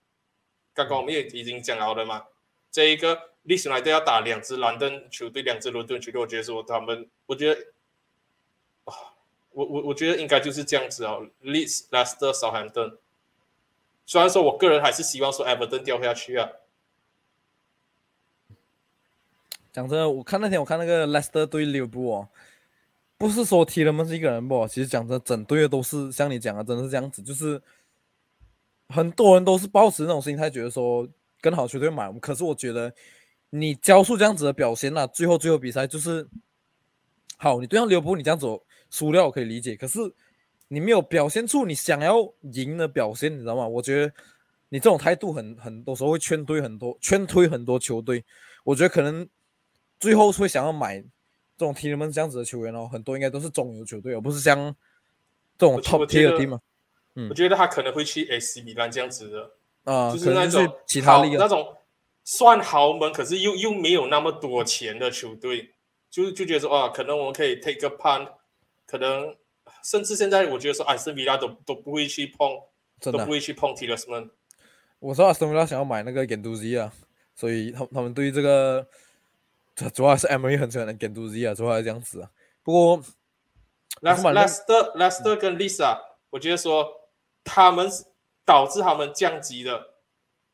[0.74, 2.26] 刚刚我们也已经讲了的嘛，
[2.70, 7.58] 这一个历史来都要打两支兰登球队，两支伦敦球队，我觉得说他们，我觉得。
[8.86, 9.14] 啊
[9.52, 12.96] 我我我觉得应该就是这样子哦，Leeds、Leicester、Southampton。
[14.04, 16.48] 虽然说我个人还是希望说 Everton 掉下去啊。
[19.72, 22.28] 讲真的，我看那天我看那个 Leicester 对利物浦哦，
[23.18, 27.60] 不是说踢他们是一个人不，其实讲真，整队的都是像你讲的，真的是这样子，就是
[28.88, 31.08] 很多人都是抱持那种心态，觉得说
[31.40, 32.12] 更好球队买。
[32.20, 32.92] 可是我觉得
[33.48, 36.28] 你交出这样子的表现那最后最后比赛就是
[37.38, 38.62] 好，你对上利物浦，你这样走。
[38.90, 39.98] 输掉我可以理解，可是
[40.68, 42.16] 你没有表现出你想要
[42.52, 43.66] 赢的表现，你知道吗？
[43.66, 44.12] 我觉得
[44.68, 48.24] 你这种态度很很多时候会劝退很多劝退很多球队。
[48.64, 49.28] 我觉得可能
[50.00, 54.74] 最后会想要买这种 T 们这样子的球员哦，很多应该都是中游球队，而不是像
[55.56, 56.58] 这种 Top Tier 的 team。
[57.14, 59.50] 嗯，我觉得他可能会去 AC 米兰这样子的
[59.84, 61.76] 啊，就是那种其他那种
[62.24, 65.70] 算豪门，可是又又没有那么多钱的球队，
[66.10, 68.32] 就就觉得说啊，可能我们可以 take a punt。
[68.86, 69.36] 可能
[69.82, 72.60] 甚至现在，我觉得说阿森维拉都都不会去碰，
[73.00, 74.30] 都不会去碰 t i l e s m a n
[75.00, 76.92] 我说阿森维拉想要买那个 Genduzi 啊，
[77.34, 78.86] 所以他他们对于这个
[79.92, 82.30] 主要是 Emery 很喜欢的 Genduzi 啊，主要是这样子啊。
[82.62, 83.02] 不过
[84.00, 87.10] ，Lester Lester 跟 Lisa，我觉得说
[87.44, 87.90] 他们
[88.44, 89.94] 导致他们降级的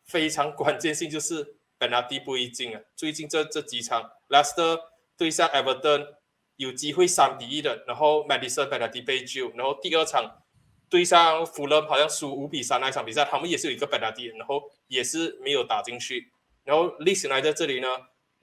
[0.04, 2.80] 非常关键性就是本拉蒂不一进啊。
[2.96, 4.80] 最近这这几场，Lester
[5.16, 6.14] 对上 Everton。
[6.56, 10.42] 有机会三比一的，然后 Madison 被他踢被救，然后第二场
[10.88, 16.30] 对上弗勒好像输五比三那一场比赛，他们也是有一个 penalty，然后也是没有打进去。
[16.64, 17.88] 然后历史来在这里呢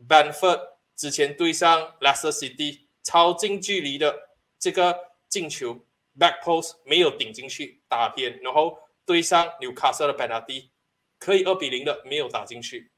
[0.08, 0.60] ，Benford
[0.96, 4.14] 之前对上 Leicester City 超近距离的
[4.58, 4.98] 这个
[5.30, 5.86] 进球
[6.18, 10.70] back post 没有顶进去打偏，然后对上 Newcastle 的 penalty
[11.18, 12.92] 可以二比零的没有打进去。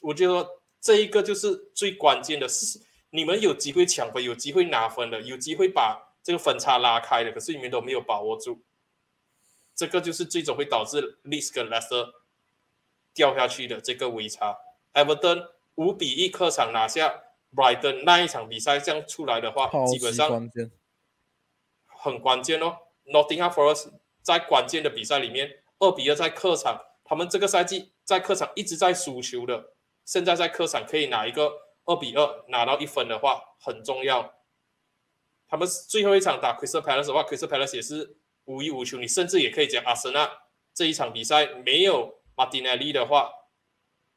[0.00, 0.46] 我觉得
[0.80, 2.46] 这一个就是最关键的。
[3.14, 8.62] 你们有机会抢分，有机会拿分的，有机会把这个分差拉开的，可是你们都没有把握住，
[9.74, 12.10] 这个就是最终会导致 Leeds 跟 Leicester
[13.12, 14.56] 掉下去的这个微差。
[14.94, 17.22] Everton 五比一客场拿下
[17.54, 20.50] Brighton 那一场比赛这样出来的话，基本上
[21.86, 22.78] 很关键哦。
[23.04, 23.90] Nottingham Forest
[24.22, 29.74] 在关键的比赛里面二比二在客场，他们这个赛季在客场一直在输球的，
[30.06, 31.52] 现在在客场可以拿一个。
[31.84, 34.34] 二比二拿到一分的话很重要。
[35.48, 38.98] 他们最后一场打 Crystal Palace 的话，Crystal Palace 也是无欲无求。
[38.98, 40.30] 你甚至也可以讲阿森纳
[40.72, 43.30] 这一场比赛没有马丁内利的话，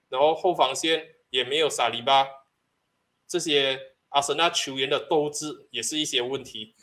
[0.07, 2.27] 然后后防线也没有萨利巴，
[3.27, 6.75] 这些阿森纳球员的斗志也是一些问题。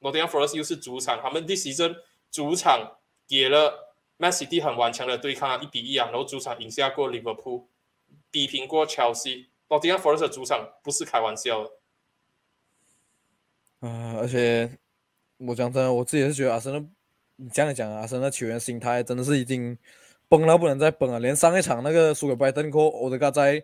[0.00, 1.96] Nottingham Forest 又是主场，他们 this season
[2.30, 7.66] 主场给了 Man City 很顽强的对抗，一比一啊，然后主场赢下过 Liverpool。
[8.32, 11.70] 比拼过切西，诺丁汉 Forest 主场不是开玩笑的。
[13.86, 14.78] 啊，而且
[15.36, 16.84] 我讲真的，我自己是觉得阿森纳
[17.36, 19.76] 你这样讲，阿森纳球员心态真的是已经
[20.28, 21.20] 崩到不能再崩了。
[21.20, 23.62] 连上一场那个输给拜登过，欧德加在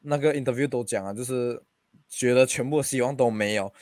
[0.00, 1.62] 那个 interview 都讲啊，就是
[2.08, 3.72] 觉得全部希望都没有。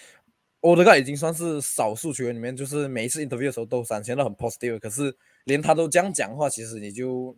[0.60, 4.78] 欧德加已经算是少数球员里面，就是每一次 interview 的时候都展现的很 positive。
[4.78, 7.36] 可是连他都这样讲的话，其实你就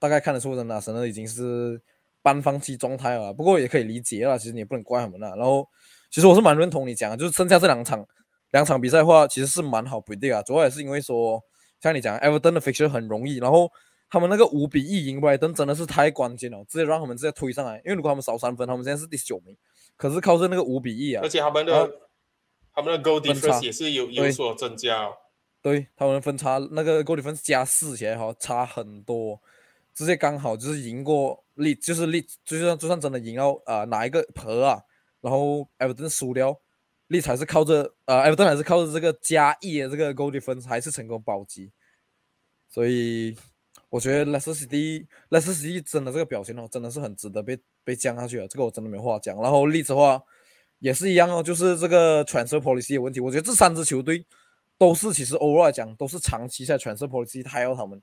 [0.00, 1.80] 大概看得出，真的阿森纳已经是
[2.22, 3.32] 半放弃状态了。
[3.32, 5.36] 不过也可以理解了，其实你也不能怪他们了。
[5.36, 5.64] 然后，
[6.10, 8.04] 其实我是蛮认同你讲的，就是剩下这两场。
[8.52, 10.42] 两场比赛的话，其实是蛮好不定啊。
[10.42, 11.40] 主要也是因为说，
[11.80, 13.70] 像你讲，Everton 的 fixture 很容易，然后
[14.08, 17.76] 他们那个五比一赢 Brighton 真的是太关键了，直接让他们直接推上来。
[17.84, 19.56] 因为如果他们少三分，他们现在是第九名，
[19.96, 21.90] 可是靠着那个五比一啊，而且他们的
[22.74, 25.08] 他们的 goal difference 也是有有所增加。
[25.62, 29.40] 对，他们分差那个 goal difference 加四起来哈，差很多，
[29.94, 34.80] 直接刚好就是赢过利，就是利，就算就算真的赢了啊哪一个和啊，
[35.20, 36.60] 然后 Everton 输掉。
[37.08, 41.68] 利才是靠着呃，埃弗顿还是靠着这个加一的这个 g o l d i f e n s e 还是成功保级，
[42.68, 43.36] 所以
[43.88, 49.36] 我觉得 Leicester City，Leicester City 真的这个表现哦，真的是很值得被被降下去了，这个我真的没话讲。
[49.42, 50.22] 然后利兹的话
[50.78, 53.18] 也是一样哦，就是这个 transfer policy 有问题。
[53.18, 54.24] 我觉得这三支球队
[54.78, 58.00] 都是其实 overall 来讲都是长期在 transfer policy 还要他们。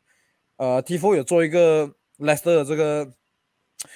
[0.57, 1.89] 呃，T4 有做一个
[2.19, 3.11] Leicester 的这个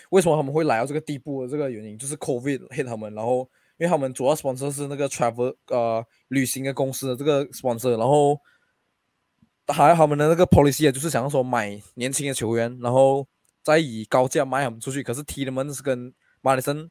[0.10, 3.50] 为什么他们会来到这个地步的这个原因，就是 COVID hit 他们，然后。
[3.78, 8.40] 因为他们主要 sponsor 是那个 travel 呃旅行的公司的这个 sponsor，然后
[9.66, 13.28] 还有他们的那个 policy 也，就是想要说买年轻的球员，然后
[13.64, 15.02] 再以高价卖他们出去。
[15.02, 16.88] 可是 T 的们是跟马里森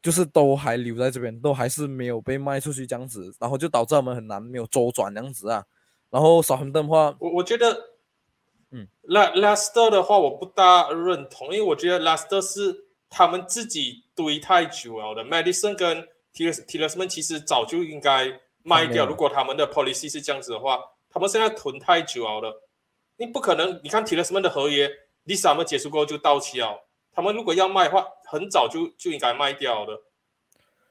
[0.00, 5.62] 就是都还留在这边，都还是没有被卖出去这样子，然后就导致他们很难没有周转这样子啊。
[6.08, 7.78] 然后少亨登的话，我我觉得，
[8.74, 19.06] 嗯，La Laster 的话我不大认同，因为我觉得 Laster 是他们自己堆太久了的，Madison 跟 T S T S 们其实早就应该卖掉。
[19.06, 22.62] 如果他们的 policy 是这样子的话，他们现在囤太久了，
[23.16, 23.80] 你不可能。
[23.84, 24.90] 你看 t i l s m a n 的合约
[25.24, 26.84] 第三轮结束过后就到期了。
[27.12, 30.00] 他们如果要卖的话，很早就就应该卖掉的。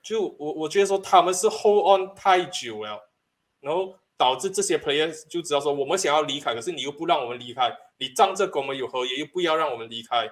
[0.02, 3.10] 就我我觉得说他们是 hold on 太久了，
[3.60, 10.30] 然后导致这些 players 就知道说我们想要离开，可是你又不让我们离开，你仗着跟我们有合约又不要让我们离开，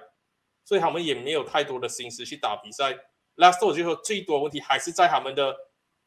[0.64, 2.96] 所以他们也没有太多的心思去打比赛。
[3.36, 5.56] Last 我就说最多问题还是在他们的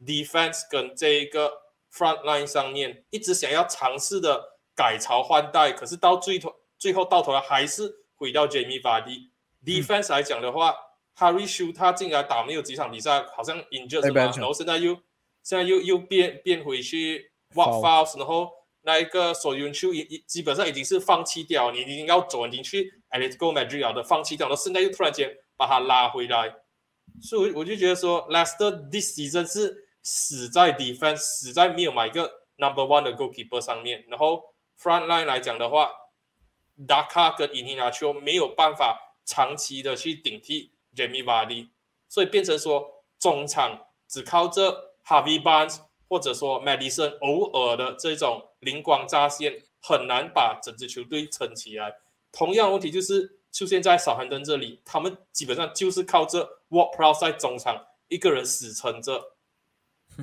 [0.04, 1.52] defense 跟这一个
[1.92, 9.30] front line 上面，一直想要尝试的改朝换代，可是到最头最后到头来还是回到 Jamie Vardy。
[9.64, 10.76] defense 来讲的话
[11.18, 14.94] ，Harry Shu 他进来打没有几场比赛，好像 injured 嘛，然后现在又
[15.42, 18.52] 现在又又变变回去 What fouls，然后
[18.82, 26.54] 那一个所有球已基本上已经是放弃掉，你已经要走，已经去 Atletico Madrid 的放弃掉，然后现在又突然间把他拉回来。
[27.22, 34.04] 所以我就觉得说，Leicester this season 是死在 defense，死在没有买一个 number one 的 goalkeeper 上面。
[34.10, 34.44] 然后
[34.78, 35.92] front line 来讲的话
[36.86, 41.70] ，Daka 跟 Iheanacho 没有办法长期的去顶替 Jamie Vardy，
[42.10, 44.70] 所以变成说中场只靠这
[45.06, 45.80] Harvey Barnes
[46.16, 51.94] 或者说 Madison 偶尔的这种灵光乍现，很难把整支球队撑起来。
[52.32, 53.40] 同样问题就是。
[53.56, 59.32] 出现在少亨登这里，他们基本上就是靠着 Walk Pro 在中场一个人死撑着。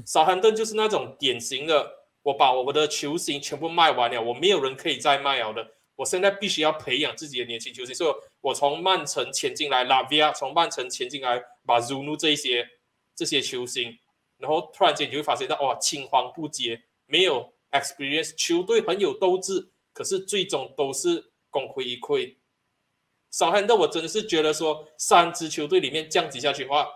[0.04, 1.90] 少亨登就是那种典型的，
[2.24, 5.66] 我把我的球星全部卖完了，我没有人可以再卖了的。
[5.96, 12.68] 我现在必须要培养自己的年轻球星，所以我从曼城签进来拉维亚，从曼城签进来把 Zunu 这些
[13.16, 13.98] 这些球星，
[14.42, 22.36] 然后突然间你会发现到哇，青黄不接，没有 experience，球队很有斗志，可是最终都是功亏一篑。
[23.30, 26.86] 少亨特，我真的是觉得说，三支球队里面降级下去的话，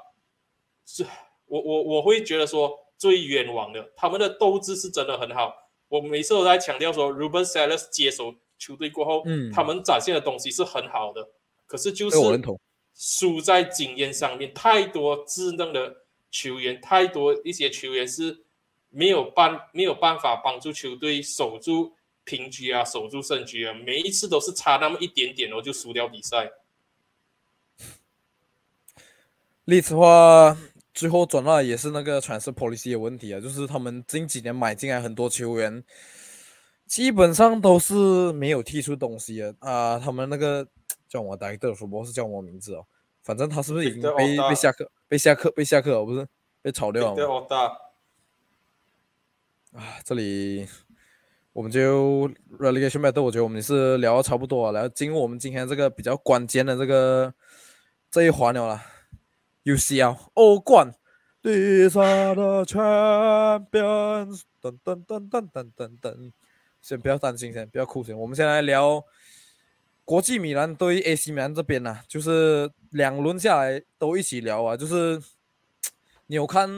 [0.84, 1.07] 是
[1.47, 3.92] 我我我会觉得说最冤枉的。
[3.97, 5.55] 他们的斗志是真的很好，
[5.88, 11.26] 我每次都在强调说，Ruben Salas 接手球队过后，嗯，他们展现的东西是很好的，
[11.66, 12.16] 可是就是
[12.94, 16.05] 输在经验上面，太多稚嫩的
[16.37, 18.45] 球员，太多一些球员是
[18.91, 21.95] 没有办没有办法帮助球队守住。
[22.28, 26.51] 平局啊，守住胜局啊，每一次都是差那么一点点哦，就输掉比赛。
[29.64, 30.59] 例子话，
[30.93, 35.84] 最后转到也是那个 transfer policy 的问题啊，就是他们近几年买进来很多球员，
[36.89, 39.97] 基本上都是没有踢出东西的啊。
[39.97, 40.66] 他们那个
[41.09, 42.84] 叫我戴德福，不是叫我名字哦，
[43.27, 46.05] 反正他是不是已经被被下课、被下课、被下课了？
[46.05, 46.24] 不是
[46.62, 47.49] 被炒掉了？
[49.72, 50.68] 啊，这里。
[51.53, 57.33] 我们就 relegation battle，我觉得我们也是聊的差不多了，然后进入我们今天这个比较关键的这个
[58.11, 58.85] 这一环了啦。
[59.64, 60.95] UCL 欧冠，
[61.41, 66.33] 地上的 champions，噔噔噔噔噔噔噔，
[66.83, 68.14] 先不要担心，先不要哭先。
[68.16, 69.03] 我们先来聊
[70.07, 74.76] 国际米兰对 AC 米兰这边啊，就是两轮下来都一起聊啊。
[74.76, 75.20] 就是
[76.28, 76.70] 你有看，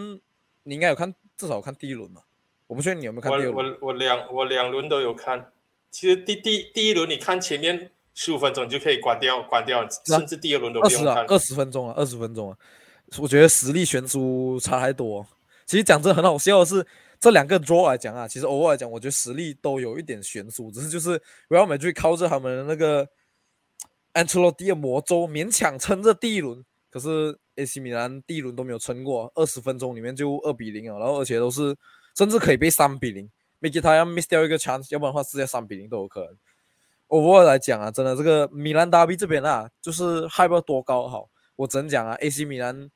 [0.62, 2.22] 你应该有看，至少看第一轮嘛。
[2.66, 3.54] 我不确定你有没有看第二轮。
[3.54, 5.52] 我我我两我两轮都有看。
[5.90, 11.26] 其实第第第一轮你看前面十五分钟你就可以关掉关掉，甚至第二轮都不用看。
[11.26, 12.56] 二十分钟啊，二十分钟啊，
[13.18, 15.26] 我觉得实力悬殊差太多。
[15.66, 16.86] 其实讲真很好笑的是，
[17.20, 21.18] 这两个 draw 来讲啊，其实偶尔来讲，我觉得实力都有一点悬殊，只是就是
[21.50, 23.06] Real Madrid 靠着他们的那个
[24.22, 31.76] Ancelotti 的魔咒勉强撑着第一轮，可是 AC 米兰第一轮都没有撑过，二十分钟里面就二比零啊，然后而且都是
[32.16, 33.30] 甚至可以被三比零。
[33.60, 36.36] 没给他要 miss 掉一个 chance，要不然的话直接三比零都有可能。
[37.08, 41.28] overall 来讲啊，真的这个米兰达比这边啊，就是害不多高好。
[41.56, 42.88] 我只能讲啊，AC 米兰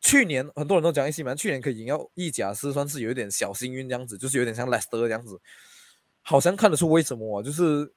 [0.00, 5.40] 去年很多人都讲 AC 米兰去年可以赢到意甲是算是有一点小幸运这样子，就是有点像 Leicester 这样子，
[6.22, 7.92] 好像看得出为什么啊，就是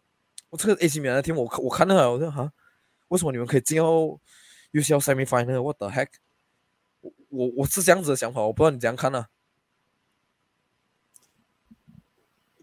[0.50, 2.52] 我这个 AC 米兰的 team 我我看到好像哈，
[3.10, 3.86] 为什么你们可以进到
[4.74, 6.10] UCL semi final？What the heck？
[7.02, 9.28] 我我我是这样子的想法，我不知道你怎样看呢？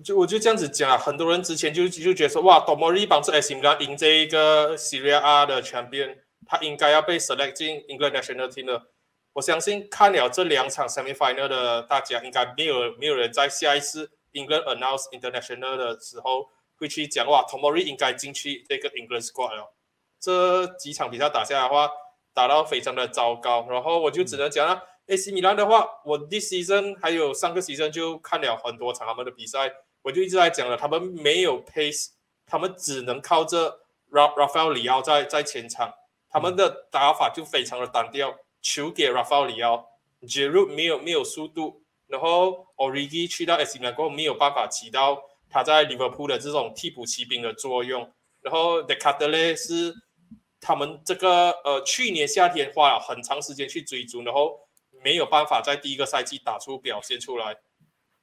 [0.03, 8.89] 就我就这样子讲啊，很多人之前就就觉得说，哇，多莫利帮助 AC 米兰赢这一个 Serie A 的 champion，他应该要被 select 进 England national team 的。
[9.33, 16.51] 我相信看了这两场 semi final 的大家，应该没有没有人在下一次 England announce international 的时候
[16.85, 19.75] 会去讲哇，Tomori 应该进去这个 England squad 了。
[20.21, 21.91] 这几场比赛打下来的话，
[22.35, 23.67] 打到非常的糟糕。
[23.71, 29.73] 然后我就只能讲了，AC 米兰的话，我 this season 还有上个 season 就看了很多场他们的比赛。
[30.03, 32.09] 我就一直在讲了，他们没有 pace，
[32.47, 33.81] 他们只能靠着
[34.11, 35.95] Rafael 里奥在在前场，
[36.29, 39.89] 他们的打法就非常的单调，球给 Rafael 里奥
[40.23, 45.23] ，Giroud 没有没有速度，然后 Origi 去到 AC 米兰过后没有办法起到
[45.55, 49.95] 他在 Liverpool 的这种替补骑兵的作用，然后 The c a t e l e 是
[50.61, 54.67] 他们这个呃去年夏天花了很长时间去追逐，然后
[55.05, 57.57] 没有办法在第一个赛季打出表现出来，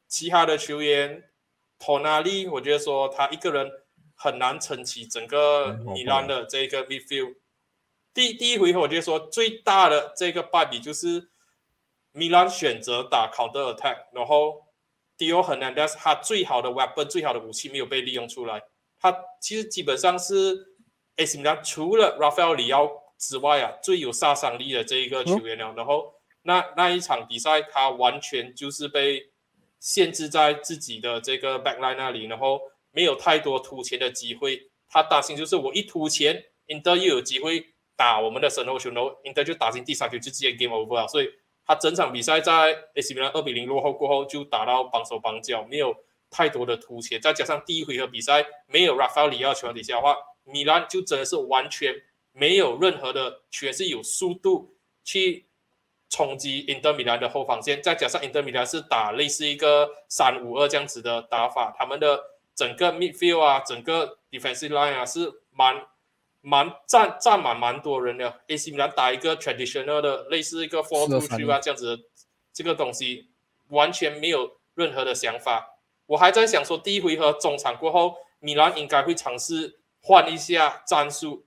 [0.09, 1.23] 其他的球员。
[1.83, 3.67] 托纳利，我觉得说他一个人
[4.13, 7.33] 很难撑起整个米兰的这个 midfield。
[8.13, 11.31] 第第一回合，我觉得说最大的这个败笔就是
[12.11, 14.67] 米兰选择打 counter attack，然后
[15.21, 18.59] Dio Hernandez 他最好的 weapon 最好的武器没有被利用出来。
[18.99, 20.57] 他其实基本上是
[21.17, 25.73] AC 米兰除了 Rafael 里奥之外啊最有杀伤力的这一个球员了。
[25.77, 26.11] 然后
[26.41, 29.29] 那那一场比赛，他完全就是被。
[29.83, 32.61] 限制在自己的这个 backline 那里，然后
[32.91, 34.61] 没有太多突前的机会。
[34.87, 37.65] 他担心就是我一突前，Inter 又有机会
[37.95, 41.07] 打我们的神后球，然后 Inter 就打进第三球，就直接 game over 了。
[41.07, 41.27] 所以
[41.71, 45.95] 他整场比赛在 AC 米兰二比零落后过后，就打到绑手绑脚，没有
[46.29, 47.21] 太多的突前。
[47.21, 51.95] 再加上第一回合比赛没有 Rafael 里奥球底下的话，米兰就真的是完全
[52.33, 55.45] 没有任何的全是有速度去。
[56.13, 62.21] 冲击 Inter 米兰的后防线，再加上 Inter 米兰是打类似一个三五二这样子的打法，他们的
[62.53, 65.81] 整个 midfield 啊，整个 defensive line 啊是蛮
[66.41, 68.41] 蛮占占满蛮多人的。
[68.47, 72.03] AC 米兰打一个 traditional 的类似一个 four two three 啊这样子的
[72.51, 73.29] 这个东西，
[73.69, 75.77] 完全没有任何的想法。
[76.07, 81.45] 我还在想说，第一回合中场过后，米兰应该会尝试换一下战术，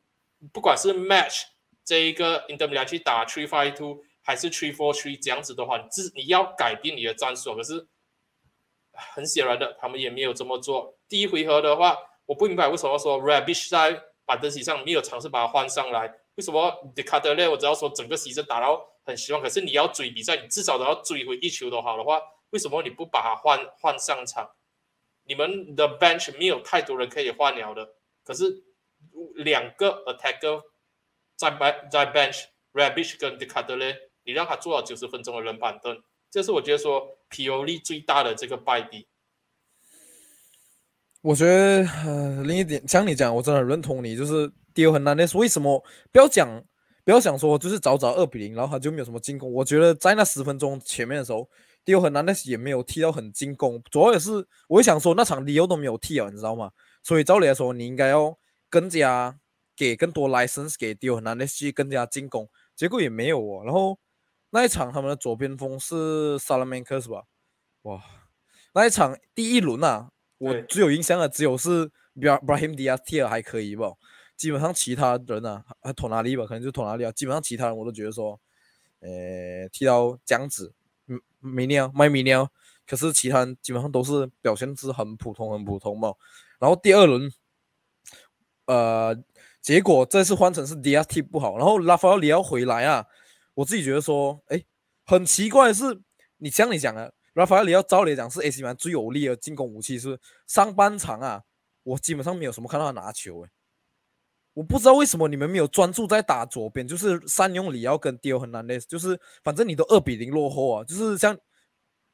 [0.53, 1.43] 不管是 match
[1.85, 4.03] 这一个 Inter 米兰去打 three five two。
[4.27, 7.87] 还是 three four three 这样子的话，你自你要改变你的战术，可是
[8.91, 10.97] 很显然的，他们也没有这么做。
[11.11, 22.21] 第一回合的话，我不明白为什么说 Rabish 在板凳席上没有尝试把他换上来，为什么 d e c a t e l 我只要说整个席子打到很希望，可是你要追比赛，你至少都要追回一球都好的话，
[22.51, 24.51] 为什么你不把他换换上场？
[25.25, 27.95] 你们的 bench 没有太多人可以换了的，
[28.25, 28.63] 可是
[29.37, 30.63] 两个 attacker
[31.37, 39.07] 在 bench 在 bench Rabish 跟 d e c a t e l 你让他坐了九十分钟的冷板凳，这是我觉得说皮尤利最大的这个败笔。
[41.25, 46.63] 我觉得呃，另一点像你讲，我真的很认同你，就是迪欧很难的是为什么不要讲，
[47.03, 49.51] 不要想说就是早早二比零，然后他就没有什么进攻。
[49.51, 51.49] 我觉得在那十分钟前面的时候，
[51.83, 56.71] 迪欧很难的也没有踢到很进攻，主要也是我想说那场迪欧都没有踢啊，你知道吗？
[57.03, 58.37] 所以照理来说，你应该要
[58.69, 59.35] 更加
[59.75, 62.47] 给更多 license 给迪欧很难的去更加进攻，
[62.77, 63.99] 结果也没有哦，然后。
[64.51, 67.25] 那一场他们的左边锋是萨拉曼克是吧？
[67.83, 68.01] 哇，
[68.73, 73.93] 那一场第一轮啊，我最有印象的只有是 Brahim Diaz 踢的还可以吧？
[74.37, 76.45] 基本上其他人啊，啊托纳利吧？
[76.45, 77.13] 可能就托纳利啊。
[77.13, 78.39] 基本上其他人我都觉得说，
[79.01, 80.73] 呃，踢到这样子，
[81.07, 82.51] 嗯，米尼奥，麦米尼奥
[82.87, 86.13] 可是其他人基本上都是表现是很普通很普通嘛。
[86.59, 87.31] 然后第二轮，
[88.67, 89.17] 呃，
[89.61, 93.07] 结果这次换成是 D S T 不好，然后拉法奥里奥回来啊，
[93.55, 94.63] 我自己觉得说，哎，
[95.05, 96.01] 很奇怪的是，
[96.39, 101.43] 你像你讲的，拉法奥里奥照理讲是 AC 曼最有力的进攻武器，是上半场啊，
[101.83, 103.51] 我基本上没有什么看到他拿球，诶。
[104.53, 111.37] 我不知道为什么你们没有专注在打左边，就是善用里奥跟迪奥很难的，就是反正你都二比零落后啊，就是像，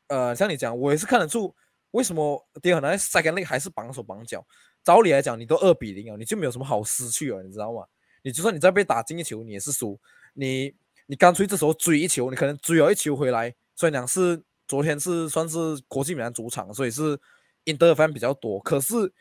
[0.08, 1.54] 呃，像你讲，我也是看得出
[1.90, 4.42] 为什么迪奥很难 second leg 还是绑手绑脚。
[4.82, 7.84] 照理来讲，你都二比零啊，你就没有什么好失去啊，你知道吗？
[8.22, 10.00] 你就算你再被打进一球，你也是输。
[10.32, 13.54] 你你干脆这时候追一球，你可能追了一球回来。
[13.76, 17.18] 虽然讲是昨天是算是国际米兰主场，所以是
[17.64, 19.12] inter fan 比较多，可是。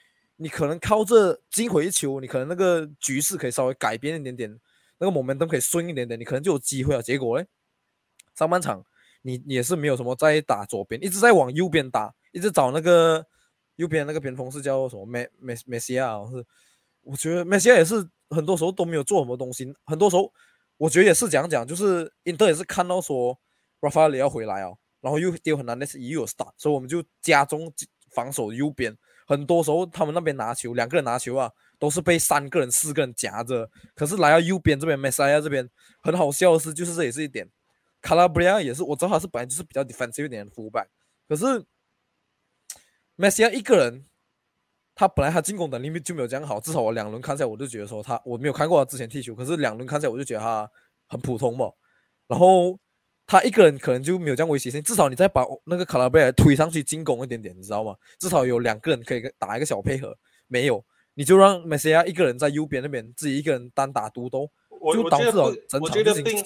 [0.41, 4.59] 你可能靠这金回球，你可能那个局势可以稍微改变一点点，
[4.97, 7.01] 那个 momentum 可以顺一点点，你可能就有机会了。
[7.01, 7.45] 结果呢，
[8.35, 8.81] 上半场
[9.21, 13.27] 你也是没有什么在打左边，一直在往右边打，一直找那个
[13.75, 15.05] 右边那个边锋是叫什么？
[15.05, 16.45] 梅梅梅西亚，是
[17.01, 17.95] 我觉得梅西亚也是
[18.29, 20.31] 很多时候都没有做什么东西，很多时候
[20.77, 23.37] 我觉得也是讲讲，就是因特也是看到说
[23.81, 27.71] Rafael 要回来哦，然后又丢很难的是又有 start，所以我们就加重
[28.11, 28.95] 防守右边。
[29.25, 33.69] 很多时候他们那边拿球，两个人拿球啊，都是被三个人、四个人夹着。
[33.93, 35.69] 可是来到右边这边，梅西亚这边
[36.01, 37.47] 很好笑的是，就是这也是一点。
[38.01, 40.87] 卡拉布里亚也是，我知道他是本来就是比较 defensive 一点的 fullback，
[41.27, 41.63] 可是
[43.15, 44.07] 梅西亚一个人，
[44.95, 46.59] 他本来他进攻能力就没有这样好。
[46.59, 50.67] 至少我两轮看下来，我就觉得说他我没有看过他之前踢球，可是两轮看下来，我就觉得他
[51.07, 51.71] 很普通嘛。
[52.27, 52.79] 然后。
[53.29, 57.95] 他一个人可能就没有这样威胁性，至少你再把那个卡拉贝尔推上去进攻一点点，你知道吗？
[58.17, 60.17] 至少有两个人可以打一个小配合。
[60.47, 64.49] 没有，你就让梅西亚一个人在右边那边自己一个人单打独斗，
[64.95, 66.43] 就导致了整场并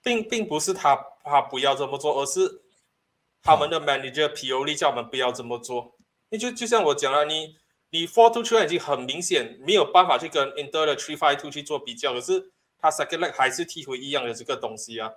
[0.00, 2.62] 并并不是他他不要这么做，而是
[3.42, 5.96] 他们的 manager P O 力叫我们不要这么做。
[6.30, 7.56] 那就就像我讲了，你
[7.90, 15.10] 你 four two three 已经很明显没有办法去跟 Inter 的 three five two 去做比较，可是他 second leg 还是踢回一样的这个东西啊。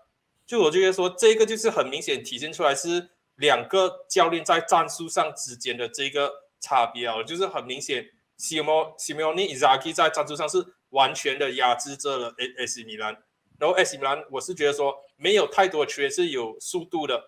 [0.47, 6.31] 就我觉得说，这个就是很明显体现出来是两个教练在战术上之间的这个
[6.61, 13.17] 差别啊，就是很明显，Simon Simoni Izaki 在战术上是完全的压制着了 A S 米兰，
[13.59, 17.21] 然后 AS 米兰我是觉得说没有太多球员是有速度的，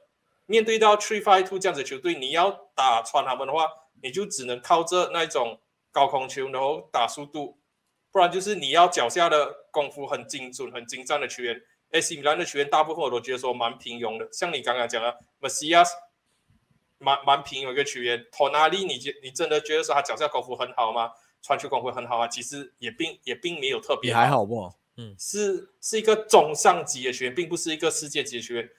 [0.45, 3.67] 面对到 tree five Two 这样子球队，你要打穿他们的话，
[4.01, 5.59] 你就只能靠着那种
[5.91, 7.59] 高空球，然后打速度，
[8.13, 11.61] 不然就是你要脚下的功夫很精准、很精湛的球员。
[11.91, 15.89] AC 米兰的球员大部分我都觉得说蛮平庸的，像你刚刚讲的 Masias，
[16.99, 18.25] 蛮蛮平庸一个球员。
[18.31, 21.11] Tonali，你觉你真的觉得说他脚下功夫很好吗？
[21.41, 22.27] 传球功夫很好啊？
[22.27, 24.71] 其实也并也并没有特别，还好不？
[24.97, 28.69] 嗯，是是一个中上级的球员，并不是一个世界级的球员。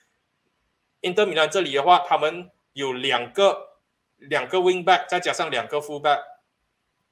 [1.00, 3.78] 英德米兰这里的话，他们有两个
[4.18, 6.20] 两个 wing back，再加上两个 full back，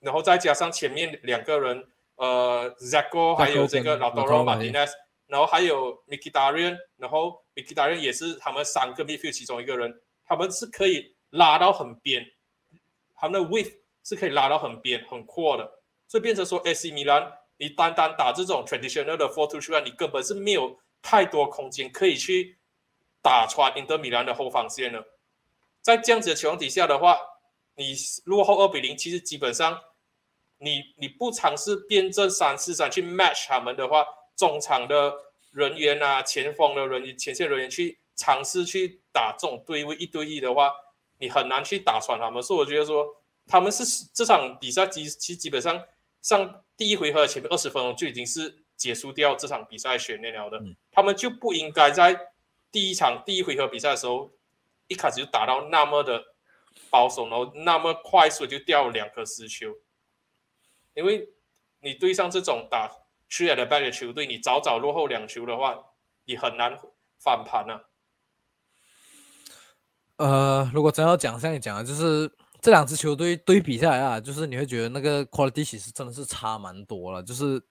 [0.01, 4.90] 然后再加上前面两个人，呃，Zacko 还有这个老 Doro Martinez。
[5.29, 12.24] 然后还有 Mikidarian，然后 Mikidarian 也是他们三个 midfield 其中一个人，他们是可以拉到很边，
[13.14, 15.70] 他们的 width 是可以拉到很边很阔的，
[16.07, 22.59] 所以变成说 AC 米兰，你单单打这种 traditional 的 four two three，你根本是没有太多空间可以去
[23.20, 25.05] 打穿 Inter 米兰的后防线了。
[25.83, 27.18] 在这样子的情况底下的话，
[27.76, 29.79] 你落后二比零，其实基本上
[30.57, 34.07] 你你不尝试变阵三四三去 match 他们的话。
[34.39, 35.12] 中场的
[35.51, 40.72] 人员啊，前锋的人员、前线人员去尝试去打这种对位一对一的话，
[41.18, 42.41] 你很难去打穿他们。
[42.41, 43.05] 所以我觉得说，
[43.49, 43.84] 他们是
[44.14, 45.84] 这场比赛基其实基本上
[46.22, 50.62] 上第一回合前面二十分钟就已经是结束掉这场比赛悬念了的。
[50.93, 52.16] 他们就不应该在
[52.70, 54.30] 第一场第一回合比赛的时候
[54.86, 56.22] 一开始就打到那么的
[56.91, 59.74] 保守，然后那么快速就掉两颗失球，
[60.95, 61.28] 因为
[61.80, 62.89] 你对上这种打。
[63.29, 65.76] 去了的半个球队，你早早落后两球的话，
[66.24, 66.76] 你很难
[67.18, 67.81] 翻盘呢。
[70.16, 72.29] 呃，如果真要讲，像你讲的，就是
[72.61, 77.22] 这两支球队对比下来啊，就是你会觉得那个 quality 其实真的是差蛮多了。
[77.22, 77.62] 就是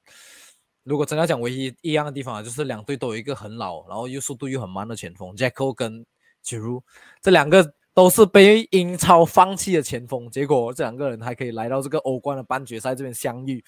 [0.84, 6.06] 如果真要讲唯一一样的地方啊，就是两队都有一个很老，然后又速度又很慢的前锋 Jacko 跟
[6.42, 6.82] j r u
[7.22, 13.62] 这两个都是被英超放弃的前锋，结果这两个人还可以来到这个欧冠的半决赛这边相遇。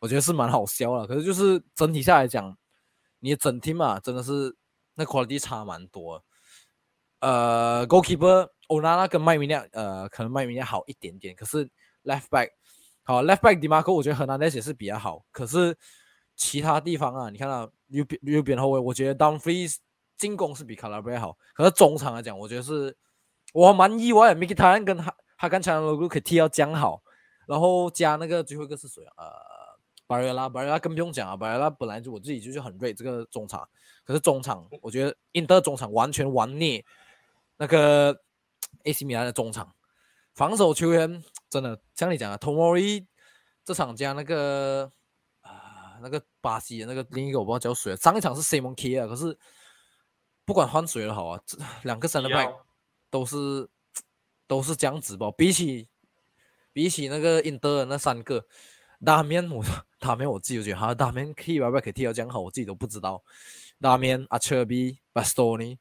[0.00, 2.56] 我觉得是蛮好笑了，可是就是整体下来讲，
[3.20, 4.54] 你整体嘛，真的是
[4.94, 6.22] 那 quality 差蛮多。
[7.20, 11.64] 呃，goalkeeper 欧娜娜跟麦米亚，呃，可能麦米亚好一点点，可是
[12.04, 12.50] left back
[13.02, 15.74] 好 left back Demarco，我觉得河南那些是比较好，可是
[16.36, 19.76] 其他地方啊，你看到右边右边后卫，我觉得 Downface
[20.18, 22.94] 进攻是比卡拉贝好，可是中场来讲，我觉得是
[23.54, 27.02] 我蛮意外，Mikita 跟哈哈干强的 logo 可以踢到这样好，
[27.46, 29.24] 然后加那个最后一个是谁啊？
[29.24, 29.32] 呃，
[30.06, 33.68] 巴瑞拉，巴瑞拉更不用讲啊，巴瑞拉本来就我自己就是很 rate 这个中场，
[34.04, 36.84] 可是中场我觉得印德中场完全玩腻
[37.56, 38.20] 那个
[38.84, 39.74] AC 米兰的中场，
[40.34, 43.06] 防守球员真的像你讲的 Tomori
[43.64, 44.90] 这场加那个
[45.40, 49.38] 啊那个巴西的那个另一个我不知道叫谁，上一场是 Simon K 啊，可是
[50.44, 52.52] 不管换谁了好啊，这两个三的派。
[53.10, 53.68] 都是
[54.48, 55.86] 都是这样子吧，比起
[56.72, 58.44] 比起那个印德那三个
[59.04, 59.64] 大面， 我
[59.98, 63.22] 大面我自己就觉得哈大面可以把可以踢到这样好，我自己都不知道。
[63.80, 65.78] 大面阿切比巴斯托尼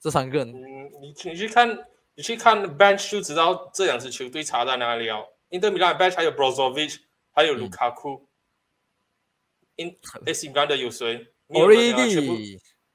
[0.00, 5.24] 这三个人，嗯，你你去看你去看 bench 就知道这两支球队差在哪里哦。
[5.50, 6.98] 印德米兰 bench 还有 Brozovic，
[7.32, 8.28] 还有卢卡库。
[9.76, 9.96] in
[10.26, 11.28] AC 米兰的有谁？
[11.54, 12.36] 奥利全部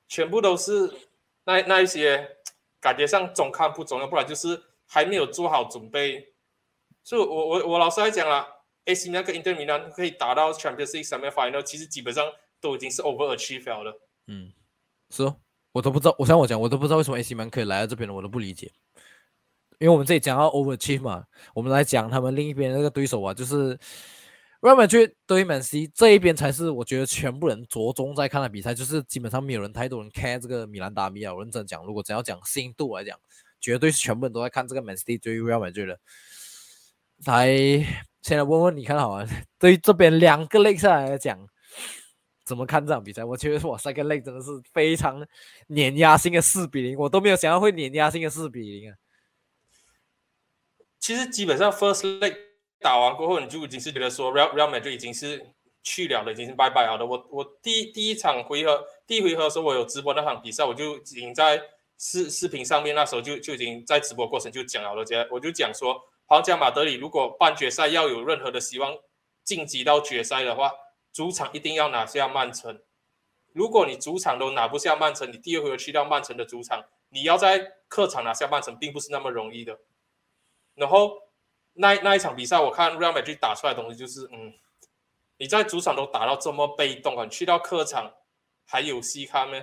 [0.08, 0.92] 全部都是
[1.46, 2.38] 那那一些。
[2.82, 6.34] 感觉上中看不中要，不然就是还没有做好准备。
[7.04, 12.26] 所以，我我我老实来讲了，AC 那个 Inter Milan 可以打到 Champions League semi final，其实基本上
[12.60, 14.00] 都已经是 over achieve 了。
[14.28, 14.52] 嗯，
[15.10, 15.36] 是哦，
[15.72, 18.72] 我都不知道，我像我讲，我都不知道为什么 AC 门可以来到这边的，我都不理解。
[19.80, 23.78] 因为我们这里讲到 over achieve 嘛，我们来讲他们另一边那个对手啊，就是。
[24.62, 31.34] Real Madrid 对 Man C 这一边才是我觉得全部人着重在看的比赛，就是基本上没有人太多人看这个米兰达比啊。
[31.34, 33.20] 我认真讲，如果只要讲新度来讲，
[33.60, 36.00] 绝对是全部人都在看这个 Man C 对 Real Madrid 的。
[37.26, 37.48] 来，
[38.22, 39.26] 现在问问你看好啊？
[39.60, 41.40] 对于这边两个 leg 下来讲，
[42.46, 43.24] 怎么看这场比赛？
[43.24, 45.26] 我觉得哇，三个 leg 真的是非常
[45.68, 48.98] 碾压性的四比零，我都没有想到会碾压性的四比零啊。
[51.00, 52.36] 其实基本上 first leg。
[52.84, 55.54] 打完过后，你就已经是觉得说，Real Real Madrid 已经是
[55.84, 57.06] 去了的，已经是拜拜了的。
[57.06, 61.62] 我我第第一场回合，第一回合的时候，我有直播那场比赛，我就已经在
[62.00, 65.96] 视视频上面，那时候就就已经在直播过程就讲了，我讲我就讲说，
[66.26, 68.98] 皇家马德里如果半决赛要有任何的希望
[69.44, 70.72] 晋级到决赛的话，
[71.12, 72.82] 主场一定要拿下曼城。
[73.54, 79.80] 如果你主场都拿不下曼城，你第二回合去到曼城的主场，你要在客场拿下曼城，并不是那么容易的。
[80.76, 81.22] 然后。
[81.74, 84.54] 那那一场比赛，我看 Real Madrid 打出来的东西就是，嗯，
[85.38, 88.14] 你在主场都打到这么被动啊，你去到客场
[88.66, 89.56] 还有戏看吗？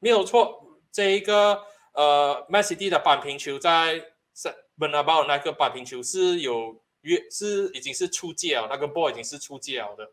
[0.00, 4.04] 没有错，这一个呃，Man City 的扳平球在
[4.78, 10.12] 在 Bernabeu 那个扳平球是有约是已经是出界了，那个 ball 已经是出界了的，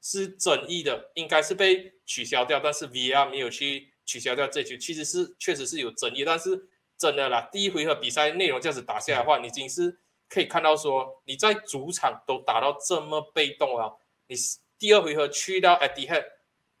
[0.00, 9.98] 是争议的，应该是被取消掉，但是 VR 没有去取消掉这球，其实是确实是有争议，但是真的啦，第一回合比赛内容这样子打下来的话，已经是。
[10.30, 14.36] 可以看到，说你在主场都打到这么被动了，你
[14.78, 16.26] 第二回合去到 a d h e a d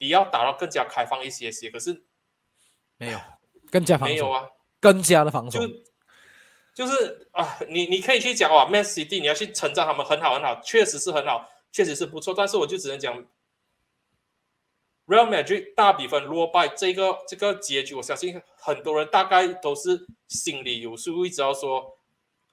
[0.00, 2.04] 你要打到更加开放一些些，可是
[2.98, 3.18] 没有，
[3.70, 4.46] 更加没有啊，
[4.78, 5.74] 更加的防守，就
[6.78, 13.20] 就是啊，你你可以去讲哇，Man City 你要去称赞他们很好很好，确实是很好，确实是不错，但是我就只能讲
[15.08, 21.98] Real Madrid 大比分落败这个这个结局，我相信很多人大概都是心里有数，会知道说。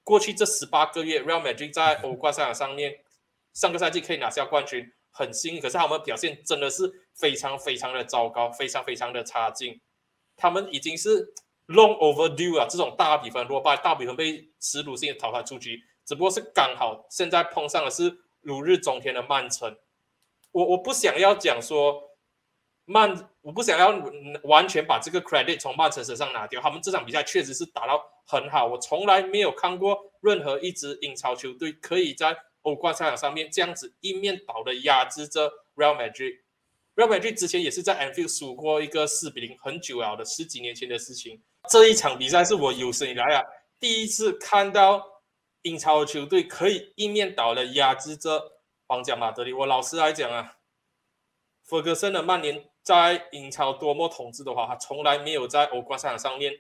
[0.04, 2.96] 过去这十八个月，Real Madrid 在欧冠赛场上面，
[3.54, 5.62] 上个赛季可以拿下冠军，很幸运。
[5.62, 9.80] 可是他们表现真的是非常非常的糟糕，非常非常的差劲。
[10.36, 11.32] 他们已经是
[11.68, 15.82] long overdue 啊，这种大比分落败，大比分被耻辱性的淘汰出局。
[16.06, 19.76] 只不过是刚好现在碰上的是如日中天的曼城。
[20.52, 22.02] 我我不想要讲说
[22.86, 23.90] 曼，我不想要
[24.44, 26.62] 完全把这个 credit 从曼城身上拿掉。
[26.62, 28.04] 他们这场比赛确实是打到。
[28.28, 36.40] 很好，我从来没有看过任何一支英超球队可以在欧冠赛场上面这样子一面倒的压制着 Real Madrid。
[36.96, 41.40] Real Madrid 之前也是在 Anfield 输过一个四比零，很久了的十几年前的事情。
[41.70, 43.42] 这一场比赛是我有生以来啊
[43.80, 45.06] 第一次看到
[45.64, 49.52] 英超球队可以一面倒的压制着皇家马德里。
[49.52, 50.58] 我老实来讲啊，
[51.64, 56.54] 弗格森的曼联在英超多么统治的话，他从来没有在欧冠赛场上面。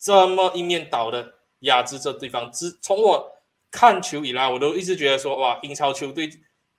[0.00, 3.32] 这么一面倒的压制着对方，自从我
[3.68, 6.30] 看球以来，我都一直觉得说，哇，英超球队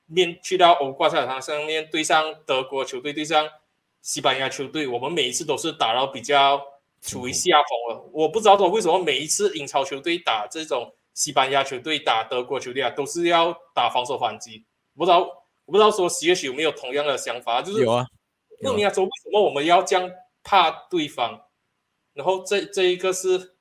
[0.06, 3.50] 面去到欧冠赛场上面对上德国球队，对上
[4.02, 6.66] 西班牙球队，我们每一次都是打到比较
[7.02, 8.10] 处于下风了。
[8.12, 14.66] 我不知道说为什么每一次英超球队打这种西班牙球队、打德国球队啊，都是要打防守反击。
[14.96, 15.20] 不知道
[15.66, 17.62] 我不知道说也许有没有同样的想法？
[17.62, 18.06] 就是有啊，
[18.62, 20.10] 那你要，说为什么我们要这样
[20.44, 21.48] 怕对方？
[22.14, 23.56] 然后这这一个是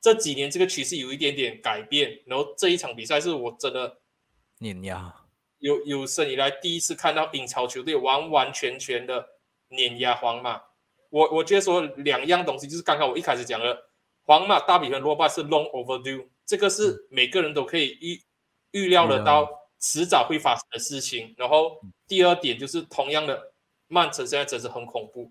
[0.00, 3.98] 这几年这个趋势有一点点改变，然后这一场比赛是我真的
[4.58, 5.14] 碾压，
[5.58, 9.26] 有有生以来第一次看到英超球队完完全全的
[9.68, 10.62] 碾压皇马。
[11.14, 13.84] 我我觉得说两样东西，就是刚刚我一开始讲的
[14.24, 18.20] 皇马大比分落败是 long overdue，这个是每个人都可以预
[18.72, 19.48] 预料得到，
[19.78, 21.32] 迟早会发生的事情。
[21.38, 23.52] 然后第二点就是同样的，
[23.86, 25.30] 曼城现在真是很恐怖。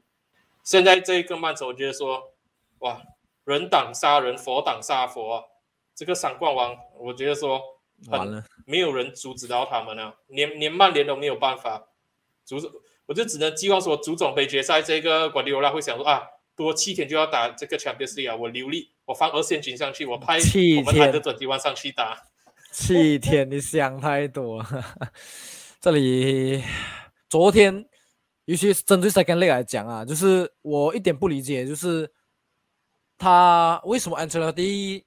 [0.63, 2.31] 现在这一个曼城，我觉得说，
[2.79, 3.01] 哇，
[3.43, 5.43] 人挡杀人，佛挡杀佛啊！
[5.93, 7.61] 这个三冠王，我觉得说，
[8.07, 11.89] 完了，没有人阻止到他们啊，连连曼联都没有办法
[12.45, 12.71] 阻止。
[13.05, 16.23] 我就只能寄望说，足总杯决赛这个瓜迪奥拉会想说啊，
[16.55, 20.37] 多七天就要打这个 Champions League 啊，我留力，我放二线军上去，我派
[20.77, 22.17] 我们海德转机湾上去打。
[22.71, 24.65] 七天，你想太多。
[25.81, 26.63] 这里
[27.29, 27.85] 昨天，
[28.45, 32.09] 尤其是针对 Second League 来讲啊，就是我一点不理解，就是
[33.17, 34.17] 他为什么
[34.57, 35.03] 一？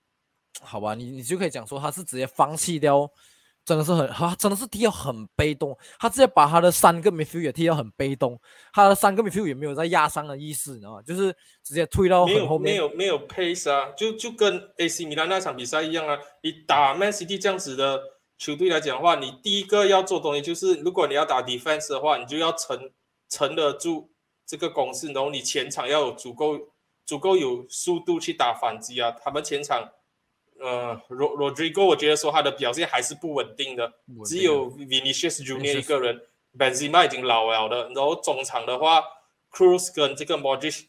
[0.61, 3.11] 好吧，你你就可以讲说他是直接放弃掉。
[3.67, 8.41] 真的是很，他真的是踢到很被动，他直接把他的三个 midfield 也踢到很被动，
[8.73, 11.03] 他的三个 midfield 也没有在压伤的意思，你知道吗？
[11.03, 18.01] 就是直接推到很后面，没有没有 pace 啊，就就跟 AC 米兰那场比赛一样啊，你打 Man City 这样子的
[18.39, 22.93] 球队来讲的话，你第一个要做东西就是，如果你要打 defense 的话，你就要沉
[23.29, 24.12] 沉得住
[24.47, 26.57] 这个攻势，然后你前场要有足够
[27.05, 29.91] 足够有速度去打反击啊，他们前场。
[30.61, 33.93] 呃，Ro Rodrigo，我觉得说他的表现还是不稳定的，
[34.25, 36.23] 只有 Vinicius Junior 一个人
[36.59, 37.89] ，Benzema 已经老了的。
[37.91, 39.03] 然后中场的话
[39.53, 40.87] ，Cruz 跟这个 Modric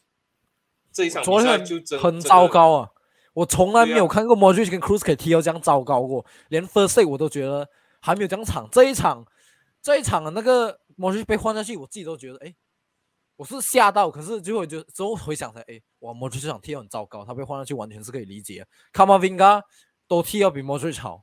[0.92, 2.90] 这一场比赛就真很糟糕啊！
[3.34, 7.68] 我从来没有看过 Modric 跟 Cruz 可以踢到这样糟糕过，连 First Day 我都觉得
[8.00, 8.68] 还没有这样场。
[8.72, 9.26] 这一场，
[9.82, 12.54] 这一场的那个 Modric 被换下去，我自己都觉得，哎。
[13.38, 18.66] 我是吓到，可是最后就之后回想才，哎，哇，莫瑞这场踢得很糟糕，他被换上去完全是可以理解。
[18.92, 19.62] 卡马 vinga
[20.08, 21.22] 都踢要比莫瑞好，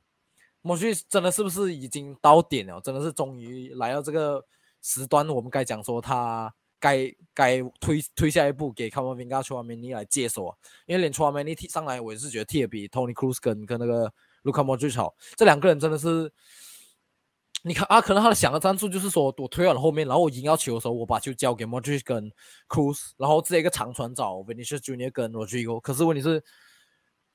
[0.62, 2.80] 莫瑞真的是不是已经到点了？
[2.80, 4.42] 真的是终于来到这个
[4.80, 6.50] 时段，我们该讲说他
[6.80, 10.56] 该该推推下一步给卡马 vinga 出阿梅尼来接手啊，
[10.86, 14.10] 因为连出阿梅尼踢上来，我也是觉得踢得比 Tony Cruz 跟跟那个
[14.40, 16.32] 卢卡莫瑞好，这两个人真的是。
[17.66, 22.30] 你看啊，可能他的想的战术就是说，我推往后面，然后我赢到球的时候，我把球交给 Modric 跟
[22.68, 25.80] Cruz，然后这一个长传找 Vinicius Junior 跟 Rodrigo。
[25.80, 26.40] 可是问题是，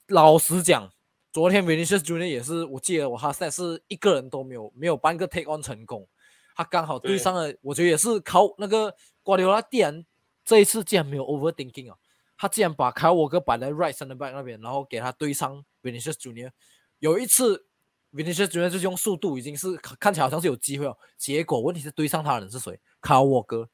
[0.08, 0.90] 老实讲，
[1.34, 6.08] 昨天 Vinicius Junior 也是，我记得我他现在是一个人都没有，没有半个 take on 成功。
[6.56, 10.06] 他刚好对上了，我觉得也是靠那个瓜迪奥拉，既然
[10.46, 11.98] 这一次竟然没有 overthinking 啊，
[12.38, 16.52] 他竟然把卡沃格摆在 right center back 那边，然后给他对上 Vinicius Junior。
[17.00, 17.68] 有一次。
[18.14, 22.78] Vinicius 觉得就是用速度已经是看起来好像是有机会哦，结果问题是对上他的人是谁？
[23.00, 23.70] 卡沃哥，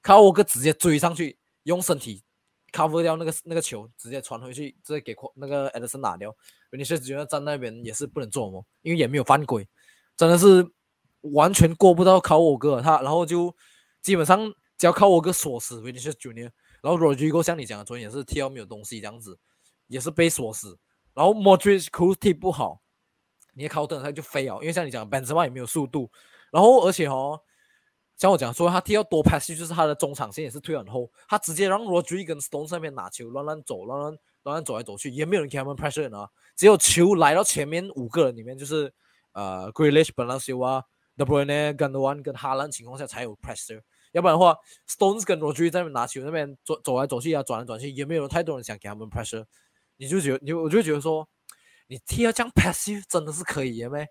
[0.00, 2.22] 卡沃哥直接追上去，用身体
[2.72, 6.34] cover 掉那个那个球，直接传回去，直接给那个 Edison 拿掉。
[6.70, 9.68] Vinicius 觉得站那边也是不能做嘛，因为也没有犯规，
[10.16, 10.64] 真的是
[11.22, 13.52] 完全过不到卡沃哥他，然后就
[14.00, 19.36] 基本上只要卡沃哥锁死 Vinicius Junior，然后 Rodrigo 像你讲的昨天也是踢到没有东西这样子，
[19.88, 20.78] 也是被锁死，
[21.12, 21.88] 然后 Modric
[22.20, 22.80] 踢不好。
[23.54, 26.10] 你靠等他就飞哦，因为像你讲，Benzema 也没有速度，
[26.50, 27.40] 然后而且哦，
[28.16, 38.92] 像我讲说他踢到多 pass，就是他的中场线也是推很后，他直接让 Rodri 跟 Stone 上面拿球乱乱走，乱乱乱乱走来走去，也没有人给他们 pressure 啊，只有球来到前面五个人里面，就是
[39.32, 40.84] 呃 Grealish、b e n a c i a
[41.16, 43.80] De Bruyne、g u n d o a n 跟哈兰情况下才有 pressure，
[44.12, 44.56] 要不然的话
[44.88, 49.44] ，Stones 跟 Rodri 在那边拿球那边走走来走去啊，转来转去，也没有太多人想给他们 pressure，
[49.96, 51.28] 你就觉得你我就觉得说。
[51.90, 54.06] 你踢到这样 passive 真的是可以的咩？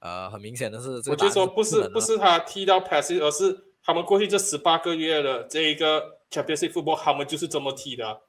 [0.00, 8.22] 呃，很明显的是，我就说不是不是他踢到 passive，而是他们过去这十八个月的这一个 Champions Football，他们就是这么踢的。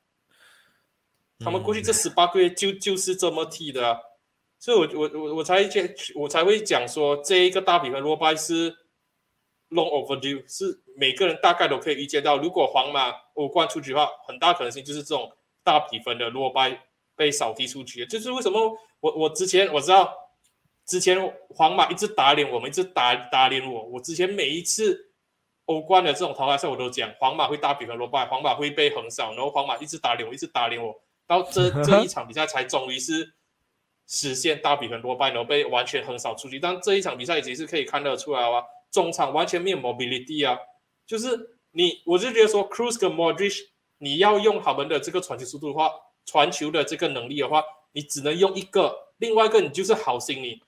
[1.40, 4.00] 他们过去这十八个月就就是这么踢的，
[4.60, 5.84] 所以我我我我才讲
[6.14, 8.72] 我才会讲说这一个大比分落败是
[9.72, 16.86] long overdue，是每个人大概都可以预见到，如果皇马欧冠出局的话，很大可能性就是这种大比分的落败。
[17.16, 20.14] 被扫踢出局，就是为什么我我之前我知道，
[20.86, 21.18] 之前
[21.50, 23.84] 皇马一直打脸我们，一直打打脸我。
[23.84, 25.12] 我之前每一次
[25.66, 30.94] 欧冠的这种淘汰赛，我都讲皇马会大比分落败，皇马会被横扫，然后皇马一直打脸我，一直打脸我，
[31.28, 33.34] 到这 这一场比赛才终于是
[34.08, 36.60] 实现大比分落败，然后被完全横扫出局。
[36.60, 40.58] 但这一场比赛已经是可以看得出来啊，中场完全没有 mobility 啊，
[41.06, 43.58] 就是你我就觉得说，Cruz 跟 Modric，
[44.00, 45.92] 你要用他们的这个传球速度的话。
[46.26, 50.62] 传球的这个能力的话，你只能用一个，另外一个你就是好心你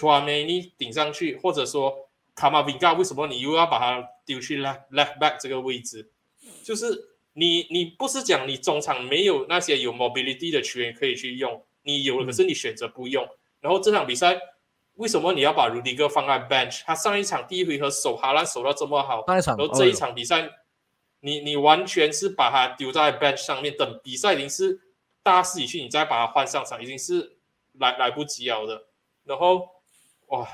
[0.00, 6.10] a m a 顶上去，或者说卡马宾加，为什么你又要把它丢去 left left back 这个位置？
[6.62, 13.26] 就是你你不是讲你中场没有那些有 mobility 的球员可以去用，你有了，可是你选择不用。
[13.60, 14.40] 然后这场比赛
[14.94, 16.82] 为什么你要把 Rudiger 放在 bench？
[16.84, 20.48] 他上一场第一回合守哈兰守到这么好，然后这一场比赛。
[21.20, 24.80] 你你完全是把它丢在 bench 上面，等比赛已经是
[25.22, 27.36] 大势已去，你再把他换上场已经是
[27.74, 28.86] 来来不及了的。
[29.24, 29.68] 然后
[30.28, 30.48] 哇，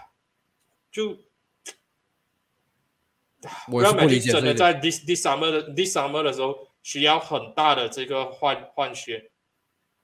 [0.90, 1.18] 就
[3.68, 9.30] 我是不理解真的在 this this summer 的 this summer 的时候需要很大的这个换换血。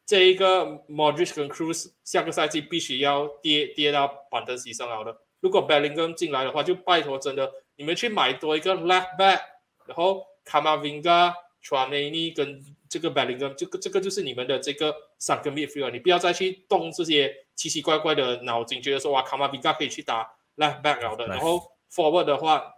[0.05, 5.21] 这一个 Modric 跟 Cruz 下个赛季必须要跌跌到板凳席上了的。
[5.39, 9.41] 如果 Bellingham 进来的话，就拜托真的你们去买多一个 Left Back，
[9.87, 21.27] 然后 Camavinga、a m a n i 跟这个 Bellingham，这个这个就是你们的这个三个 Midfield，你不要再去动这些奇奇怪怪的脑筋，觉得说哇 Camavinga 可以去打 Left Back 了的。
[21.27, 22.75] 然后 Forward 的话，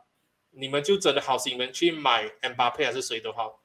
[0.50, 3.60] 你们就真的好心们去买 Mbappe 还是谁都好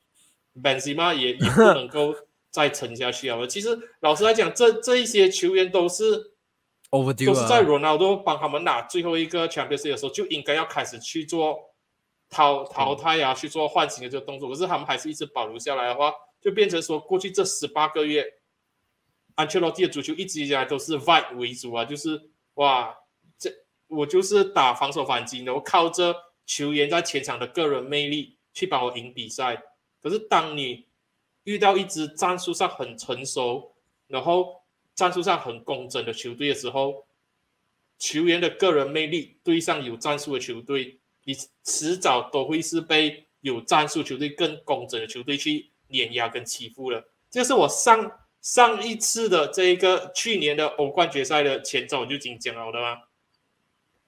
[0.55, 2.16] ，Benzema 也 也不能够。
[2.49, 3.38] 再撑下去啊！
[3.45, 6.32] 其实老实来讲，这这一些球员都是
[6.89, 11.66] overdue，都是在 Ronaldo 帮他们拿最后一个 Champions 的时候就应该要开始去做
[12.30, 14.49] 淘淘汰啊，去做换型的这个动作。
[14.49, 18.25] 可是他们还是一直保留下来的话，就变成说过去这十八个月，
[19.36, 22.97] 安切洛蒂的足球一直以来都是 vibe 为主啊，就是哇，
[23.38, 23.51] 这
[23.88, 26.15] 我就是打防守反击，然后靠着
[26.45, 29.61] 球员在前场的个人魅力去帮我赢比赛。
[30.01, 30.88] 可是当你
[31.43, 33.75] 遇到一支战术上很成熟，
[34.07, 34.63] 然后
[34.95, 37.07] 战术上很工整的球队的时候，
[37.97, 47.03] 球员的个人魅力对上有战术的球队，你迟早都会是被有战术球队更工整的球队去碾压跟欺负了。
[47.30, 48.09] 这是我上
[48.41, 53.01] 上一次的这一个去年的欧冠决赛的前奏我就已经讲了的吗？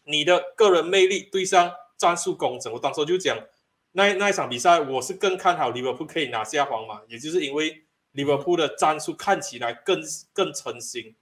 [0.06, 3.38] 你的个人魅力对上战术工整，我当时就讲。
[3.92, 10.02] 那那一场比赛，我是更看好利物浦可以拿下皇马，也就是因为利物浦的战术看起来更
[10.32, 11.14] 更成型，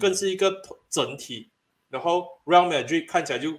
[0.00, 1.50] 更是一个整体。
[1.90, 3.52] 然后 Real Madrid 看起来就，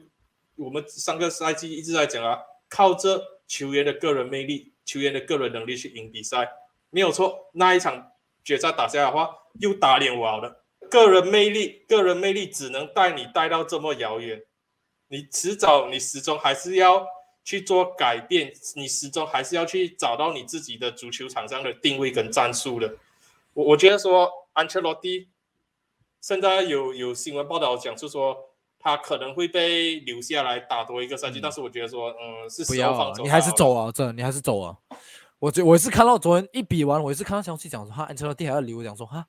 [0.56, 2.40] 我们上个赛季一直在讲啊，
[2.70, 6.50] 靠着球员的个人魅力、球员的个人能力去赢比赛，
[6.90, 7.50] 没有错。
[7.54, 8.12] 那一场
[8.44, 10.64] 决赛打下来的话，又打脸我了。
[10.90, 14.44] 个人魅力，个人魅力只能带你带到这么遥远，
[15.08, 17.06] 你迟早你始终还是要。
[17.48, 22.92] 去做改变，你始终还是要去找到你自己的足球场上的定位跟战术的。
[23.54, 25.28] 我我觉得说，安切洛蒂
[26.20, 28.45] 现在有有新闻报道讲是说，
[28.86, 34.78] 他可能会被留下来打多一个赛季，但是我觉得说，嗯，是不要，你还是走啊，真的，你还是走啊。
[35.40, 39.26] 我觉我是看到昨天一比完，我也是看到消息讲说，哈，安切洛蒂还要留，讲说哈，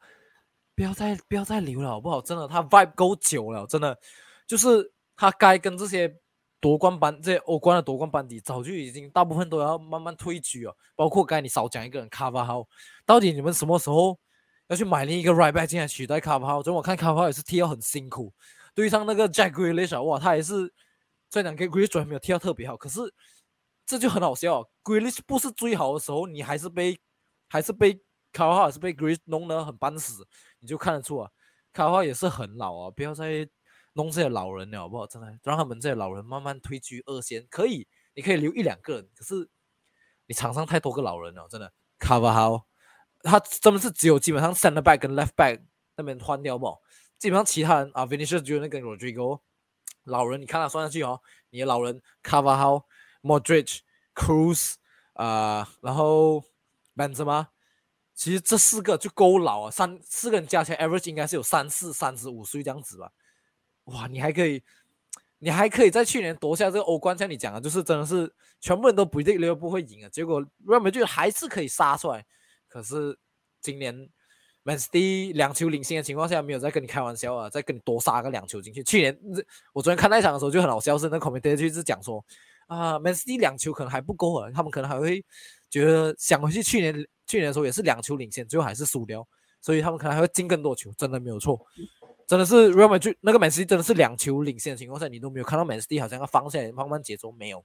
[0.74, 2.20] 不要再不要再留了，好不好？
[2.20, 3.98] 真的，他 vibe 够久了，真的，
[4.46, 6.14] 就是他该跟这些。
[6.58, 12.66] 夺冠班这些欧冠的夺冠班底早就已经大部分都要慢慢退居了，包括该你少讲一个人卡巴豪，
[13.04, 14.18] 到底你们什么时候
[14.68, 16.62] 要去买另一个 right back 进来取代卡巴豪？
[16.62, 18.32] 昨天我看卡巴豪也是踢到很辛苦，
[18.76, 20.72] 对上那个 Jack Grealish 哇，他也是
[21.30, 23.00] 虽然跟 Grealish 没有踢到特别好，可是
[23.84, 26.96] 这就很好笑，Grealish 不是最好的时候，你还是被
[27.48, 27.94] 还是被
[28.32, 30.28] 卡巴豪还是被 Grealish 弄得很半死，
[30.60, 31.30] 你就看得出啊，
[31.72, 33.48] 卡巴豪也是很老啊，不要再。
[33.98, 35.06] 弄这些老人了，好不好？
[35.06, 39.48] 真的让他们这些老人慢慢退居二线，可以，你可以留一两个人，可是
[40.26, 41.72] 你场上太多个老人了，真的。
[41.98, 42.66] 卡瓦豪，
[43.22, 45.62] 他真的是只有基本上 center back 跟 left back
[45.96, 46.76] 那边换掉不？
[47.18, 49.40] 基本上其他人啊，Vinicius Junior 跟 Rodrigo，
[50.04, 52.84] 老人你看他算下去哦，你的老人 Coverhal、
[53.22, 53.78] Modric、
[54.14, 54.74] Cruz
[55.14, 56.44] 啊，然后
[56.94, 57.46] Benzema，
[58.14, 63.10] 其实这四个就够老啊，三四个人加起来 average 应该是有三四三十五岁这样子吧。
[63.84, 64.62] 哇，你还可以，
[65.38, 70.08] 你还可以在去年夺下这个欧冠，像你讲的，就是真的是全部人都不一定利物浦会赢啊。
[70.08, 72.26] 结果 Real Madrid 还是可以杀出来，
[72.68, 73.18] 可是
[73.60, 74.08] 今年
[74.66, 78.82] Man City 两球领先的情况下，没有在跟你开玩笑啊，再跟你多杀个两球进去。
[78.82, 79.16] 去年
[79.72, 82.22] 我昨天看那场的时候就很好笑，是那 commentator 就是讲说
[82.66, 85.24] 啊，Man City 两球可能还不够啊，他们可能还会
[85.70, 86.92] 觉得想回去去年
[87.28, 89.24] 去年的时候也是两球领先，最后还是输掉，
[89.62, 91.64] 所以他们可能还会进更多球，真的没有错。
[92.26, 97.64] 真的是 Real Madrid 那个 Man City 真的是两球领先的情况下，你都没有看到 Man City 好像要放下来慢慢节奏没有，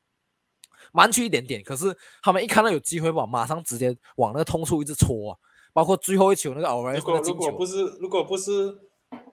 [0.94, 1.64] 慢去一点点。
[1.64, 5.38] 可是他们一看到有机会吧，马上直接往那个痛处一直戳啊！
[5.74, 8.78] 包括最后一球那个 a r 如果如果不是如果不是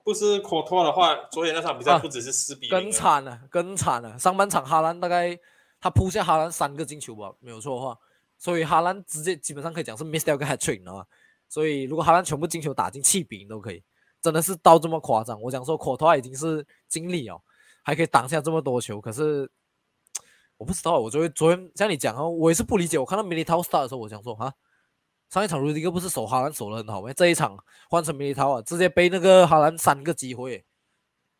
[0.04, 4.18] 不是 o r 的话，昨天那场比赛不只是四比更惨了，更惨了。
[4.18, 5.38] 上半场哈兰大概
[5.80, 7.98] 他扑下哈兰三个进球吧，没有错的话，
[8.38, 11.06] 所以哈兰直接基本上可以讲是 miss 掉个 hat trick 了。
[11.48, 13.82] 所以如果哈兰全部进球打进七比零都可以。
[14.20, 15.40] 真的是到这么夸张？
[15.40, 17.40] 我讲说，科托已经是经理哦，
[17.84, 19.00] 还可以挡下这么多球。
[19.00, 19.48] 可是
[20.56, 22.98] 我不知道，我昨天昨天像你讲哦，我也是不理解。
[22.98, 24.52] 我看到米利涛 start 的时候，我想说啊，
[25.30, 27.12] 上一场卢迪哥不是守哈兰守的很好吗？
[27.12, 27.56] 这一场
[27.90, 30.64] 换成米利涛啊，直接被那个哈兰三个机会。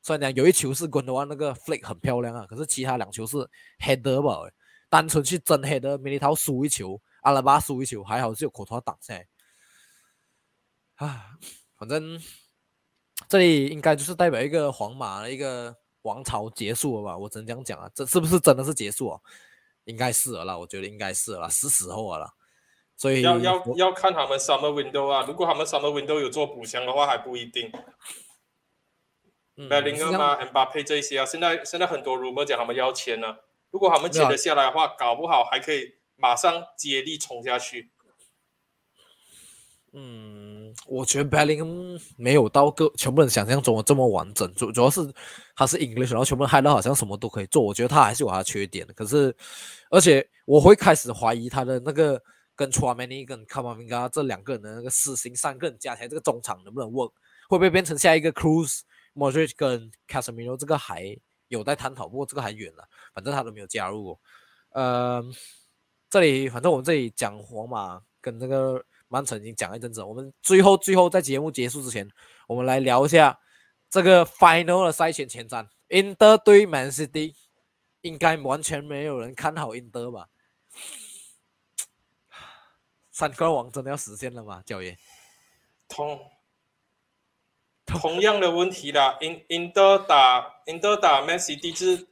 [0.03, 3.36] 虽然讲有一球是滚的话，那个 flick 很漂亮啊，可是其他两球是
[3.78, 4.39] header 吧？
[4.91, 9.26] 单纯去争 header，米利涛输一球，阿拉巴输一球，还好是有口托挡下来。
[10.97, 11.26] 啊，
[11.76, 12.20] 反正
[13.28, 17.18] 这里应该就是代表一个皇马的一个王朝结束了吧？
[17.18, 19.20] 我只能这样讲啊，这是不是真的是结束啊？
[19.84, 22.32] 应该是了啦，我觉得应该是了，是时候了啦。
[22.99, 27.73] 所以要要要看他们 summer window 啊，如果他们 summer window 有做补强的话，还不一定。
[29.71, 33.37] 贝林厄嘛、恩巴佩这些啊，现在现在很多 rumor 讲他们要签呢，
[33.71, 37.91] 如果他们签得下来的话，搞不好还可以马上接力冲下去。
[39.93, 45.01] 嗯，我觉得 Bellingham 没有到个全部人想象中的这么完整，主主要是
[45.57, 47.63] 他是 English，然后全部人嗨到好像什么都可以做。
[47.63, 48.93] 我觉得他还是有他的缺点的。
[48.93, 49.35] 可是，
[49.91, 52.23] 而且我会开始怀疑他的那个
[52.59, 57.13] 跟 t r a m a n i 跟 Kamavinga 这两个人的那个四星三个人加起来这个中场能不能 work，
[57.49, 58.81] 会不会变成下一个 Cruz、
[59.15, 60.57] Modric 跟 Casemiro？
[60.57, 62.09] 这个还有待探讨。
[62.09, 62.85] 不过这个还远了，
[63.15, 64.19] 反正他都没有加入。
[64.71, 65.25] 呃，
[66.11, 68.85] 这里反正我们这里讲皇马跟那个。
[69.11, 72.07] 曼城已经讲了一阵子，我们最后最后在节目结束之前，
[72.47, 73.39] 我们来聊一下
[73.89, 75.67] 这个 final 的赛前前瞻。
[75.89, 77.33] Inter 对 Man City，
[78.03, 80.27] 应该完全没有人看好 Inter 吧？
[83.19, 84.62] 三冠王真的要实现了吗？
[84.64, 84.97] 教爷，
[85.89, 86.31] 同
[87.85, 92.07] 同样的问题啦，英英德打英德打 Man City 是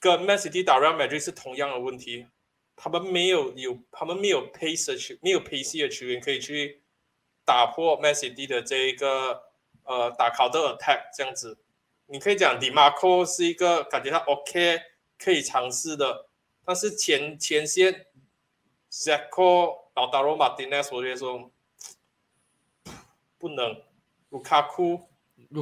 [0.00, 2.26] 跟 Man City 打 Real Madrid 是同样的问题。
[2.74, 6.82] 他们没有有，他们没有 pace 的球，没有 pace 的球员可以去
[7.44, 9.42] 打破 Messi 的这一个
[9.82, 11.58] 呃打 counter attack 这样子。
[12.06, 14.80] 你可以讲 Demarco 是一个感觉他 OK
[15.18, 16.30] 可以尝试的，
[16.64, 18.06] 但是前前线
[18.94, 21.50] Zeko 老达罗马丁内我觉得说
[23.38, 23.82] 不能。
[24.30, 25.00] 卢卡库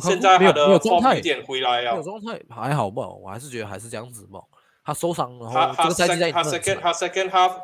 [0.00, 3.06] 现在他的状态点回来了，状态还好吧？
[3.06, 4.42] 我还是觉得还是这样子吧。
[4.82, 7.60] 他受伤，然后这个赛季在他 second 他 second half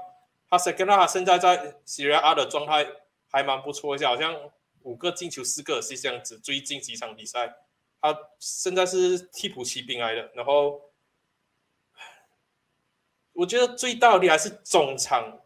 [0.50, 2.86] 他 second half 他现在在 Serie A 的状态
[3.30, 4.36] 还蛮不错，好像
[4.82, 6.38] 五个进球四个是这样子。
[6.38, 7.54] 最近几场比赛，
[8.02, 10.30] 他现在是替补骑兵来的。
[10.34, 10.82] 然后
[13.32, 15.38] 我觉得最大的还是中场，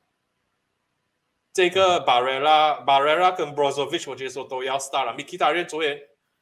[1.52, 5.14] 这个 Barella Barella 跟 Brozovic，我觉得说都要 start 了。
[5.14, 6.00] Mikita 因为昨天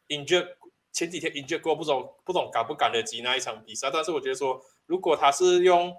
[0.09, 0.49] injured
[0.93, 4.61] 前几天 injured 过，不懂不懂赶不赶得及那一场比赛，但是我觉得说。
[4.87, 5.97] 如果他是用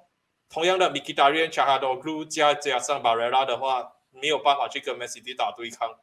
[0.50, 4.94] 同样的 m i k i t a r i a n Chahadoglu 加加上 Barella 的话，没有办法去跟
[5.00, 5.96] Messi 打对抗。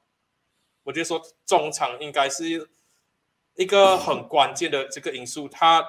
[0.85, 2.67] 我觉得说中场应该是
[3.57, 5.87] 一个很关键的这个因素，他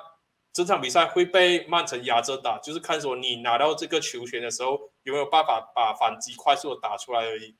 [0.51, 7.55] 这场比赛会被曼城压着打，就是看说你拿到这个球权的时候有没有办法把反击快速的打出来而已。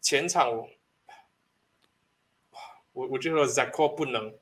[0.00, 0.50] 前场，
[2.92, 4.34] 我我觉得 Zeko 不能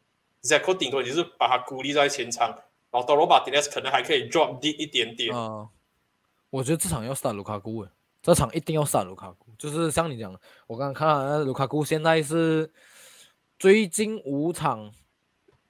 [0.43, 2.63] ，Zeko 顶多就是把他孤立在前场。
[2.93, 5.33] 然后多罗巴迪尼斯可能还可以 drop 低一点点。
[5.33, 5.69] 啊，
[6.51, 9.53] 我觉得这场要杀卢卡库诶，这场一定要杀卢卡库。
[9.57, 12.73] 就是像你讲的，我刚刚看到卢卡库现在是
[13.61, 14.93] 最近五场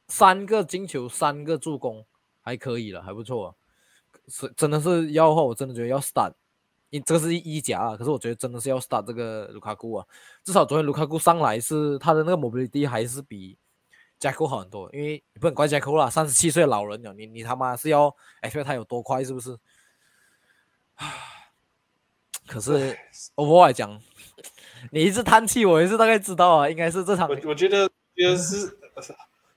[0.09, 2.07] 三个进球，三个助攻，
[2.41, 3.55] 还可以了，还不错。
[4.29, 6.33] 是真的是要的话，我真的觉得要杀。
[6.91, 10.07] 因这个是一甲啊，可是我觉得真的是要 start 这个卢卡库啊。
[10.45, 13.57] 至少昨天卢卡库上来是他的那个 mobility 还是比。
[14.19, 19.59] 加扣好很多，因为你不能怪加扣啦，三十七岁的老人了，你你他妈是要 expect 他有多快是不是？
[20.97, 21.09] 啊！
[22.47, 22.95] 可是
[23.37, 23.99] overall 来讲，
[24.93, 27.31] 你一直叹气，我也是大概知道啊，应该是这场。
[27.31, 28.79] 我我觉得觉得是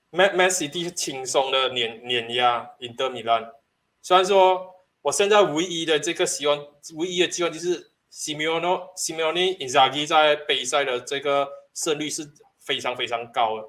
[0.08, 3.52] Man Man City 轻松的碾碾压赢得米兰。
[4.00, 4.73] 虽然说
[5.04, 13.68] 我现在唯一的这个希望，唯一的希望就是 Simeone Simeone Inzaghi 在杯赛的这个胜率是非常非常高的。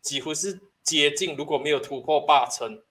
[0.00, 2.82] 几乎是接近，如果没有突破八成，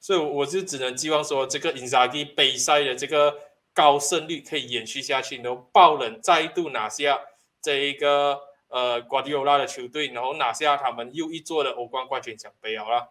[0.00, 3.38] 所以我就只能寄望说，这个英萨蒂杯赛的这个
[3.74, 7.20] 高胜率可以延续下去，然后爆冷再度拿下
[7.60, 13.10] 这一个呃瓜迪奥拉的球队，然后拿下他们又一座的欧冠冠军奖杯好了。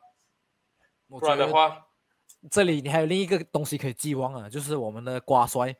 [1.07, 1.85] 不然的话，
[2.49, 5.75] 这里你还有另一个东西可以寄望啊，就是我们的瓜帅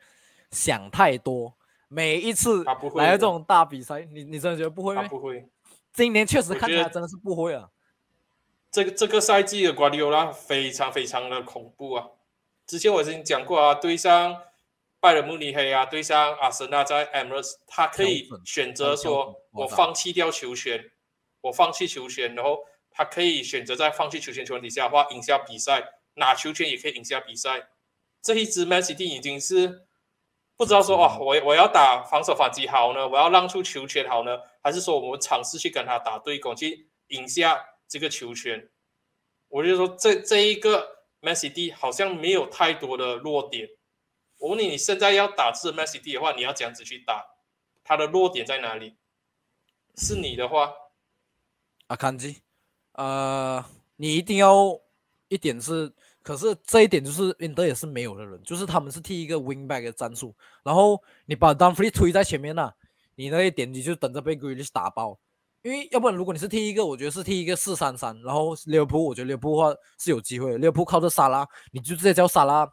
[0.50, 1.54] 想太多，
[1.88, 2.64] 每一次
[2.94, 5.02] 来这种大比赛，你你真的觉得不会吗？
[5.08, 5.48] 不会。
[5.92, 7.70] 今年确实看起来真的是不会啊！
[8.70, 12.06] 这个这个赛季的瓜迪奥拉非常非常的恐怖啊！
[12.66, 14.42] 之前我已经讲过啊，对上
[15.00, 20.90] 拜仁慕尼黑啊，对上阿森纳在 Emirates，他可以选择说我放弃掉球权，
[21.40, 22.58] 我放弃球权，然后
[22.90, 25.82] 他可以选择在放弃球权情况底下的话赢下比赛，
[26.16, 27.68] 拿球权也可以赢下比赛。
[28.20, 29.86] 这一支 Man City 已经是。
[30.58, 38.70] 不知道说哦，我我要打防守反击好呢，我要让出球权好呢，还是说我们尝试去跟他打对攻，去赢下这个球权？
[39.48, 43.68] 我就说这这一个 Man City 好像没有太多的弱点。
[44.38, 47.26] 我问你，你现在要打这 Man City 的话，你要这样子去打，
[47.84, 48.96] 他的弱点在哪里？
[49.96, 50.72] 是你的话，
[51.88, 52.40] 阿康基，
[52.92, 53.62] 呃，
[53.96, 54.80] 你一定要
[55.28, 55.92] 一点是，
[56.26, 60.34] 可是这一点就是印德也是没有的人，就是他们是踢一个 winback 的战术，
[60.64, 62.72] 然后你把 Dumfries 推在前面呐，
[63.14, 65.16] 你那一点你就等着被 Grealish 打爆，
[65.62, 72.68] 因为要不然如果你是踢一个，我觉得是踢一个四三三，然后利物浦，我觉得利物浦的话是有机会，利物浦靠着沙拉，你就直接叫沙拉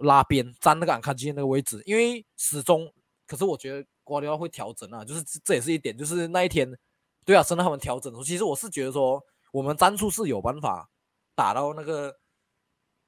[0.00, 2.92] 拉边站那个安卡基那个位置，因为始终，
[3.26, 3.86] 可是我觉得。
[4.04, 6.68] 瓜迪奥会调整啊，就是这也是一点，就是那一天，
[7.24, 8.24] 对啊，真的他们调整的时候。
[8.24, 10.90] 其实我是觉得说，我们战术是有办法
[11.36, 12.12] 打到那个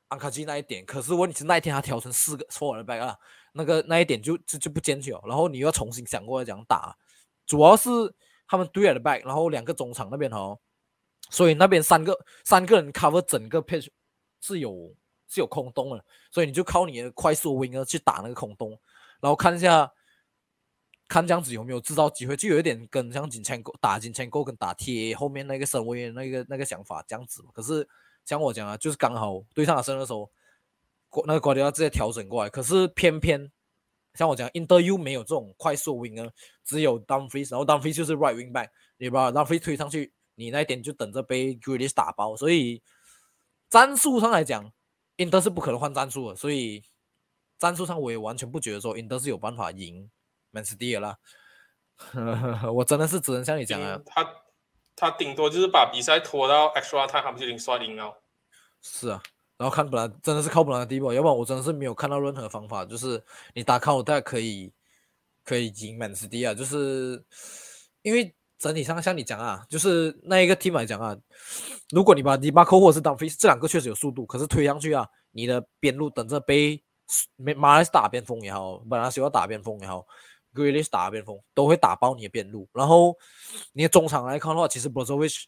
[0.09, 3.17] 安卡基那一点，可是问题是那一天他调成四个 f o r back，
[3.53, 5.21] 那个那一点就就就不坚决了。
[5.27, 6.97] 然后你又要重新想过来讲打，
[7.47, 7.91] 主要是
[8.47, 10.59] 他们对 at back，然后两个中场那边哦，
[11.31, 13.89] 所以那边三个三个人 cover 整个 pitch
[14.41, 14.95] 是有
[15.29, 18.79] 是有空洞的，所以你就靠你的快速 winger 去打那个空洞，
[19.21, 19.91] 然后看一下。
[21.07, 27.45] 看这样子有没有制造机会，就有一点跟像金钱沟打金钱沟跟打 TA 后面那个身位那个那个想法这样子。
[27.53, 27.87] 可是
[28.25, 30.31] 像我讲啊，就是刚好对上阿森的时候，
[31.27, 32.51] 那个瓜迪奥直接调整过来。
[32.51, 33.51] 可是偏偏
[34.15, 36.33] 像我讲，Inter 没有这种快速 wing 啊，
[36.65, 42.37] 只有 Dumfries，然后 Dumfries 就是 right wing back，你把 Dumfries 推上去，你那一点就等着被 Grealish 打包。
[42.37, 42.83] 所以
[43.69, 44.73] 战术上来讲
[45.17, 46.37] ，Inter 是不可能换战术的。
[46.37, 46.83] 所以
[47.59, 50.11] 战术上我也完全不觉得说 Inter 是有办法赢。
[50.51, 51.19] Man City 了，
[52.73, 54.01] 我真的是只能像你讲啊，
[55.05, 58.17] 他顶多就是把比赛拖到 extra time，他们就已经刷赢了。
[58.81, 59.23] 是啊，
[59.59, 63.23] 然后看本来真的是靠本来的地步，要不然我真的是没有看到任何方法，就是
[63.53, 64.73] 你打靠带可以
[65.45, 67.23] 可以赢 Man City 啊，就是
[68.03, 71.15] 因为整体上像你讲啊，就是那一个 team 来讲啊，
[71.91, 76.83] 如果你把 d 巴扣或者是当飞这两个确实有速度，可是推上去啊，你的边路等着被
[77.37, 80.07] 没马来斯打边锋也好，本来是要打边锋也好。
[80.55, 83.15] Grealish 打边锋都会打爆你的边路，然后
[83.73, 85.43] 你的中场来看的话，其实 Brozovic、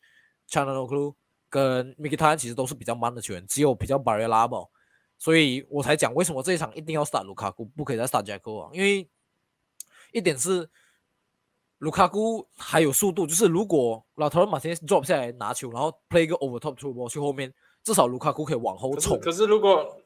[0.46, 1.16] c h a n a n o k l u
[1.48, 4.68] 跟 Mkhitaryan 其实都是比较慢的球员，只有比较 Barella
[5.16, 8.70] 所以我才讲为什么这一场一定要 start 卢卡库，不可以再 start Jacko 啊？
[8.72, 9.08] 因为
[10.12, 10.68] 一点是
[11.78, 17.52] 卢卡库还有速度，就是如果老头马天 drop 下来拿球，然后 play 一个 over top through ball 去后面，
[17.82, 19.18] 至少卢卡库可以往后冲。
[19.20, 19.96] 可是如果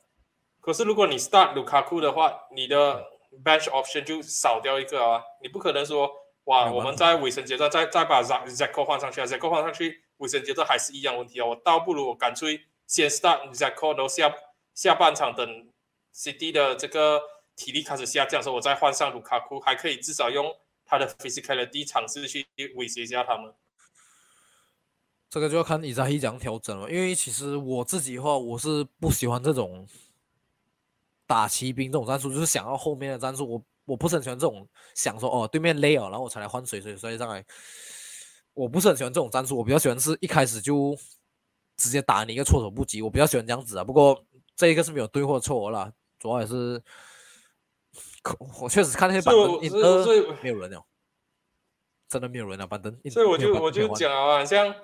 [0.60, 3.02] 可是如果你 start 卢卡库的话，你的
[3.44, 5.22] bench option 就少掉一个啊！
[5.42, 6.10] 你不可能说
[6.44, 11.46] 哇，我们在尾声阶段再再把 Zacko 换上去啊，Zacko 换上去，尾声阶段还是一样问题啊！
[11.46, 14.34] 我倒不如我干脆先 start Zacko，然后下
[14.74, 15.68] 下半场等
[16.12, 17.20] CD 的这个
[17.54, 20.52] 体力开始下降的时候，我再换上卢卡库，还可以至少用
[20.84, 22.44] 他的 physicality 尝试去
[22.74, 23.54] 威胁一下他们。
[25.28, 29.86] 这个就要看伊扎希怎样调整了，因为其实我自己的话，我是不喜欢这种。
[31.30, 37.44] 打骑兵这种战术就是想要后面的战术，我我不是很喜欢这种想说哦对面累了，然后我才来换水水水上来，
[38.52, 40.96] 我不是很喜欢这种战术，我比较喜欢是一开始就
[41.76, 43.84] 直接打你一个措手不及，我比较喜欢这样子啊。
[43.84, 44.20] 不过
[44.56, 46.82] 这一个是没有对或错了，主要也是，
[48.60, 49.60] 我确实看那些板凳，
[50.42, 50.84] 没有人了，
[52.08, 52.92] 真的没有人了板凳。
[53.08, 54.74] 所以我就我就讲啊，像。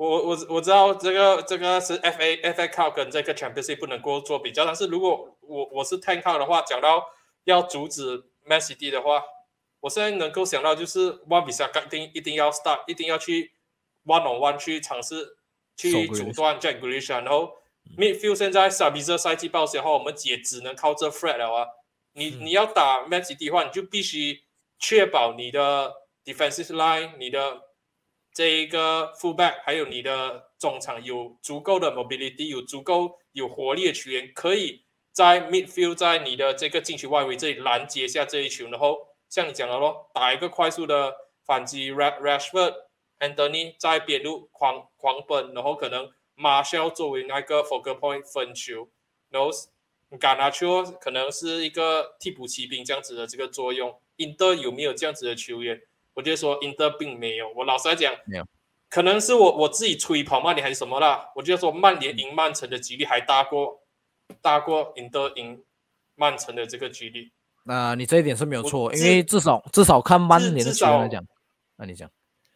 [0.00, 7.06] 我我我知道这个这个是 F A F A Cup 跟这个 Champions 不能够做比较，但是如果我我是 Tank 的话，讲到
[7.44, 9.22] 要阻止 Man City 的话，
[9.80, 13.52] 我现在能够想到就是 One 比赛一定一定要 start，一定要去
[14.06, 15.36] One on One 去尝试
[15.76, 17.58] 去阻断 Jack Grealish，然后
[17.98, 21.66] Midfield 现在 s a b i z a 赛季报销后，我们也只能靠这 Fred 了啊。
[22.14, 24.44] 你你要打 Man City 的话，你就必须
[24.78, 25.92] 确保你的
[26.24, 27.60] Defensive Line，你的
[28.32, 42.74] 这一个 fullback 还有你的中场有足够的 mobility，有足够有活力的球员，可以在 midfield 在你的这个禁区外围这里拦截下这一球，然后像你讲的咯，打一个快速的反击，Rashford、
[43.18, 48.88] Anthony 在边路狂狂奔，然后可能 Marshall 作为那个 focal point 分球，
[49.28, 55.80] 然后 g a n a c h o 可能是一个替补骑兵这样子的这个作用，Inter 有没有这样子的球员？
[56.20, 57.50] 我就说，Inter 并没有。
[57.56, 58.46] 我老实来讲，没有，
[58.90, 61.30] 可能是我我自己吹跑曼联还是什么啦。
[61.34, 63.80] 我就说，曼联赢曼城的几率还大过
[64.42, 65.64] 大过 Inter 赢
[66.14, 67.32] 曼城的这个几率。
[67.64, 71.24] 那你这一点是没有错，因为至少至少看曼联的球员来讲，
[71.76, 72.10] 那你讲，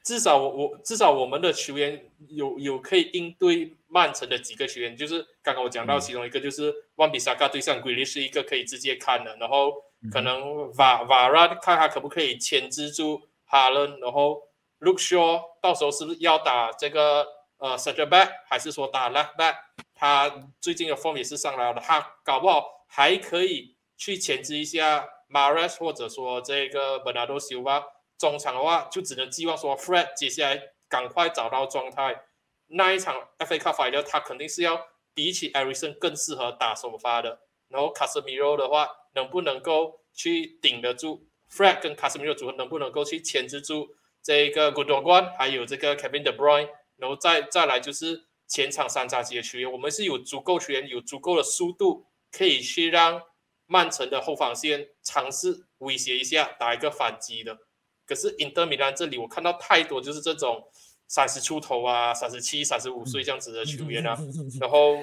[0.05, 9.73] 至少我我至少我们的球员有有可以应对曼城的几个球员，就是刚刚我讲到其中一个就是万比萨卡对上圭利是一个可以直接看的，然后
[10.13, 13.23] 可能瓦瓦拉看他可不可以牵制住。
[13.45, 14.43] 哈伦，然后
[14.79, 17.27] Look Shaw，到时候是不是要打这个
[17.59, 19.57] 呃 Center Back，还是说打 Left Back？
[19.95, 27.85] 他最近的 form 也是上来了，他搞不好还可以去前置一下 Mares 或者说这个 Bernardo Silva，
[28.19, 32.25] 中场的话就只能寄望说 Fred 接下来赶快找到状态。
[32.67, 37.41] 那一场 FA Cup final 他肯定是要比起 e r i s o n 更适合打首发的。
[37.69, 45.97] 然后 Casemiro 的话，能不能够去顶得住 Fred 跟 Casemiro 组合，能不能够去牵制住这个 g o o d o g a n 还有这个
[45.97, 53.23] Kevin De Bruyne，然后再再来就是前场三叉戟的球员，我们是有足够球员，有足够的速度，可以去让
[53.67, 57.59] 曼城的后防线尝试威胁一下，打一个反击的。
[58.07, 60.69] 可是 Inter Milan 这里我看到太多就是这种
[61.07, 64.19] 三十出头啊、三十七、三十五岁这样子的球员啊，
[64.61, 64.99] 然后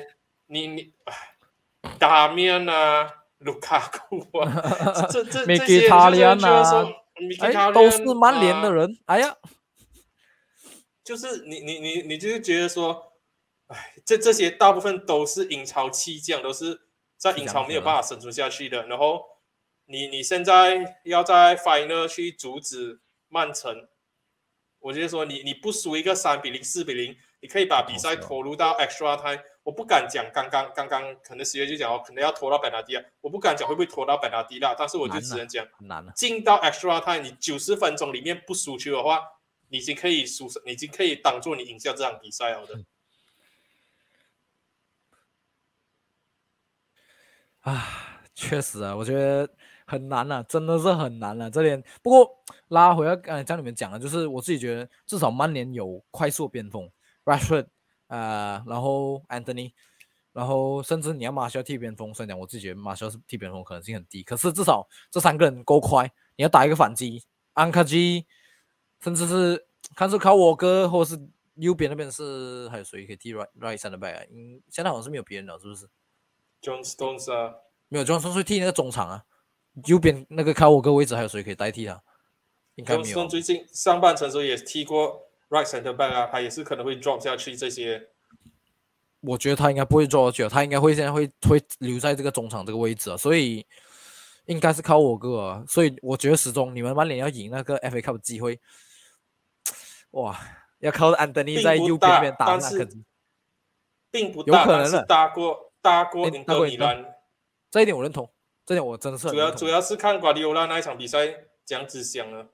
[0.48, 1.30] 你你唉。
[1.98, 4.46] 达面啊，卢卡库啊，
[5.12, 6.94] 这这这些就是觉得说，
[7.40, 8.98] 哎，都是曼联的人。
[9.06, 9.36] 哎呀，
[11.04, 13.14] 就是你你你你就是觉得说，
[13.68, 16.82] 哎，这这些大部分都是英超弃将，都是
[17.18, 18.86] 在英超没有办法生存下去的。
[18.86, 19.24] 然后
[19.86, 23.88] 你你现在要在 final 去阻止曼城，
[24.80, 29.44] 我觉得说你你不输一个三比零、四比零，你可以把比赛拖入到 extra time。
[29.64, 33.04] 我不敢讲，刚刚刚刚可能十月就讲哦，可能要拖到本纳迪亚。
[33.22, 36.12] 我不敢讲会不会拖到本纳迪亚，但是我就只能讲，难了。
[36.16, 39.22] 进到 extra time，你九十分钟里面不输球的话，
[39.70, 42.84] 你已经可以输，已经可以当做你赢下这场比赛了的。
[47.62, 49.48] 啊，确实啊，我觉得
[49.86, 51.52] 很难了，真的是很难了。
[51.52, 56.92] 这点不过拉回来，刚才像你们讲的，就是我自己觉得至少曼联有快速边锋
[57.26, 57.68] Rashford。
[58.12, 59.72] 啊，然后 Anthony，
[60.34, 67.24] 然后甚至你要马修替边锋，虽然讲我自己觉得马修是替边锋可能性很低，可是至少这三个人够快，你要打一个反击，
[67.54, 68.26] 安卡基，
[69.00, 69.66] 甚至是
[69.96, 71.22] 看是靠我哥，或者是
[71.56, 74.28] 右边那边是还有谁可以替 right right side back？
[74.30, 75.88] 嗯，现在好像是没有别人了，是不是
[76.62, 77.56] ？John Stones 啊，
[77.88, 79.24] 没有，John Stones 替那个中场啊，
[79.86, 82.04] 右边那个靠我哥位置还有谁可以代替他？
[82.76, 83.26] 应该没有。
[83.28, 85.31] 最近上半程时候也踢过。
[85.52, 88.08] Right center back 啊，他也是可能会 drop 下去这些。
[89.20, 93.66] 我觉得他应该不会 drop 下去，他应该会现在会会留在这个中场这个位置啊，所以
[94.46, 95.64] 应该是靠我哥啊。
[95.68, 98.58] 所以我觉得始终你们曼联要赢那个 FA Cup 的机会，
[100.12, 100.40] 哇，
[100.80, 103.06] 要靠安德尼在右边边打，那可能
[104.10, 107.14] 并不大，有可能是大过大过英格米兰。
[107.70, 108.32] 这一点我认同，
[108.66, 111.28] 这点我真的是主要主要是看瓜迪奥拉那一场比赛
[111.66, 112.48] 这样子想了。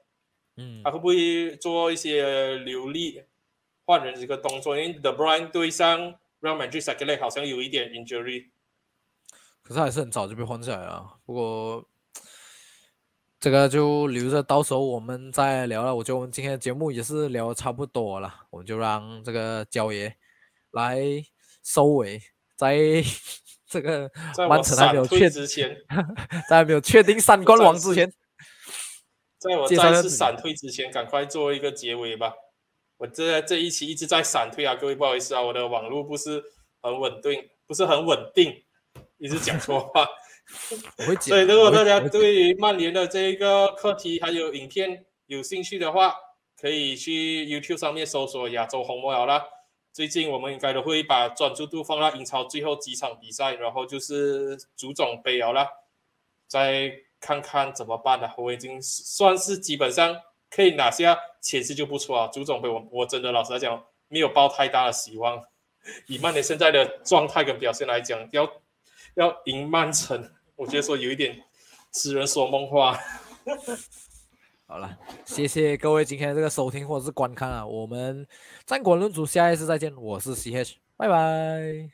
[0.58, 3.24] 嗯，他会不会做一些流利
[3.86, 4.76] 换人这个动作？
[4.78, 8.48] 因为 The Bruyne 对上 Real Madrid e c 好像有一点 injury，
[9.64, 11.18] 可是还是很早就被换下来了。
[11.26, 11.88] 不过
[13.40, 15.96] 这个就留着到时候我们再聊了。
[15.96, 20.16] 我觉得我们今天的节目也是聊差不多了，我们就让这个焦爷
[20.72, 21.00] 来
[21.64, 22.22] 收尾，
[22.56, 22.78] 在
[23.68, 24.10] 这个
[24.50, 25.78] 完成还没有确之前，
[26.50, 28.12] 在没有确定三冠王之前。
[29.40, 32.34] 在我再次闪退之前，赶快做一个结尾吧。
[32.98, 36.44] 我这这一期一直在闪退啊，各位不好意思啊，我的网络不是
[36.82, 38.64] 很稳定，不是很稳定，
[39.20, 40.08] 一直讲错话。
[41.22, 46.16] 所以如果大家对于曼联的这一个课题还有影片有兴趣的话，
[46.60, 49.46] 可以去 YouTube 上面搜索亚洲红魔瑶啦。
[49.94, 55.68] 最近我们应该都会把专注度放到英超最后几场比赛，然后就是足总杯了啦，
[56.48, 57.07] 在。
[57.28, 58.30] 看看怎么办呢？
[58.38, 60.16] 我已经算是基本上
[60.50, 62.28] 可以拿下前四就不错啊。
[62.28, 65.44] 足总杯我我真的老实来讲没有抱太大的希望。
[66.08, 68.50] 以曼联现在的状态跟表现来讲，要
[69.16, 71.38] 要赢曼城，我觉得说有一点
[71.92, 72.98] 痴人说梦话。
[74.66, 78.26] 好了，谢谢各位今天的这个收听或者是观看啊，我们
[78.66, 81.90] 战国论足下一次再见，我是 CH，拜拜。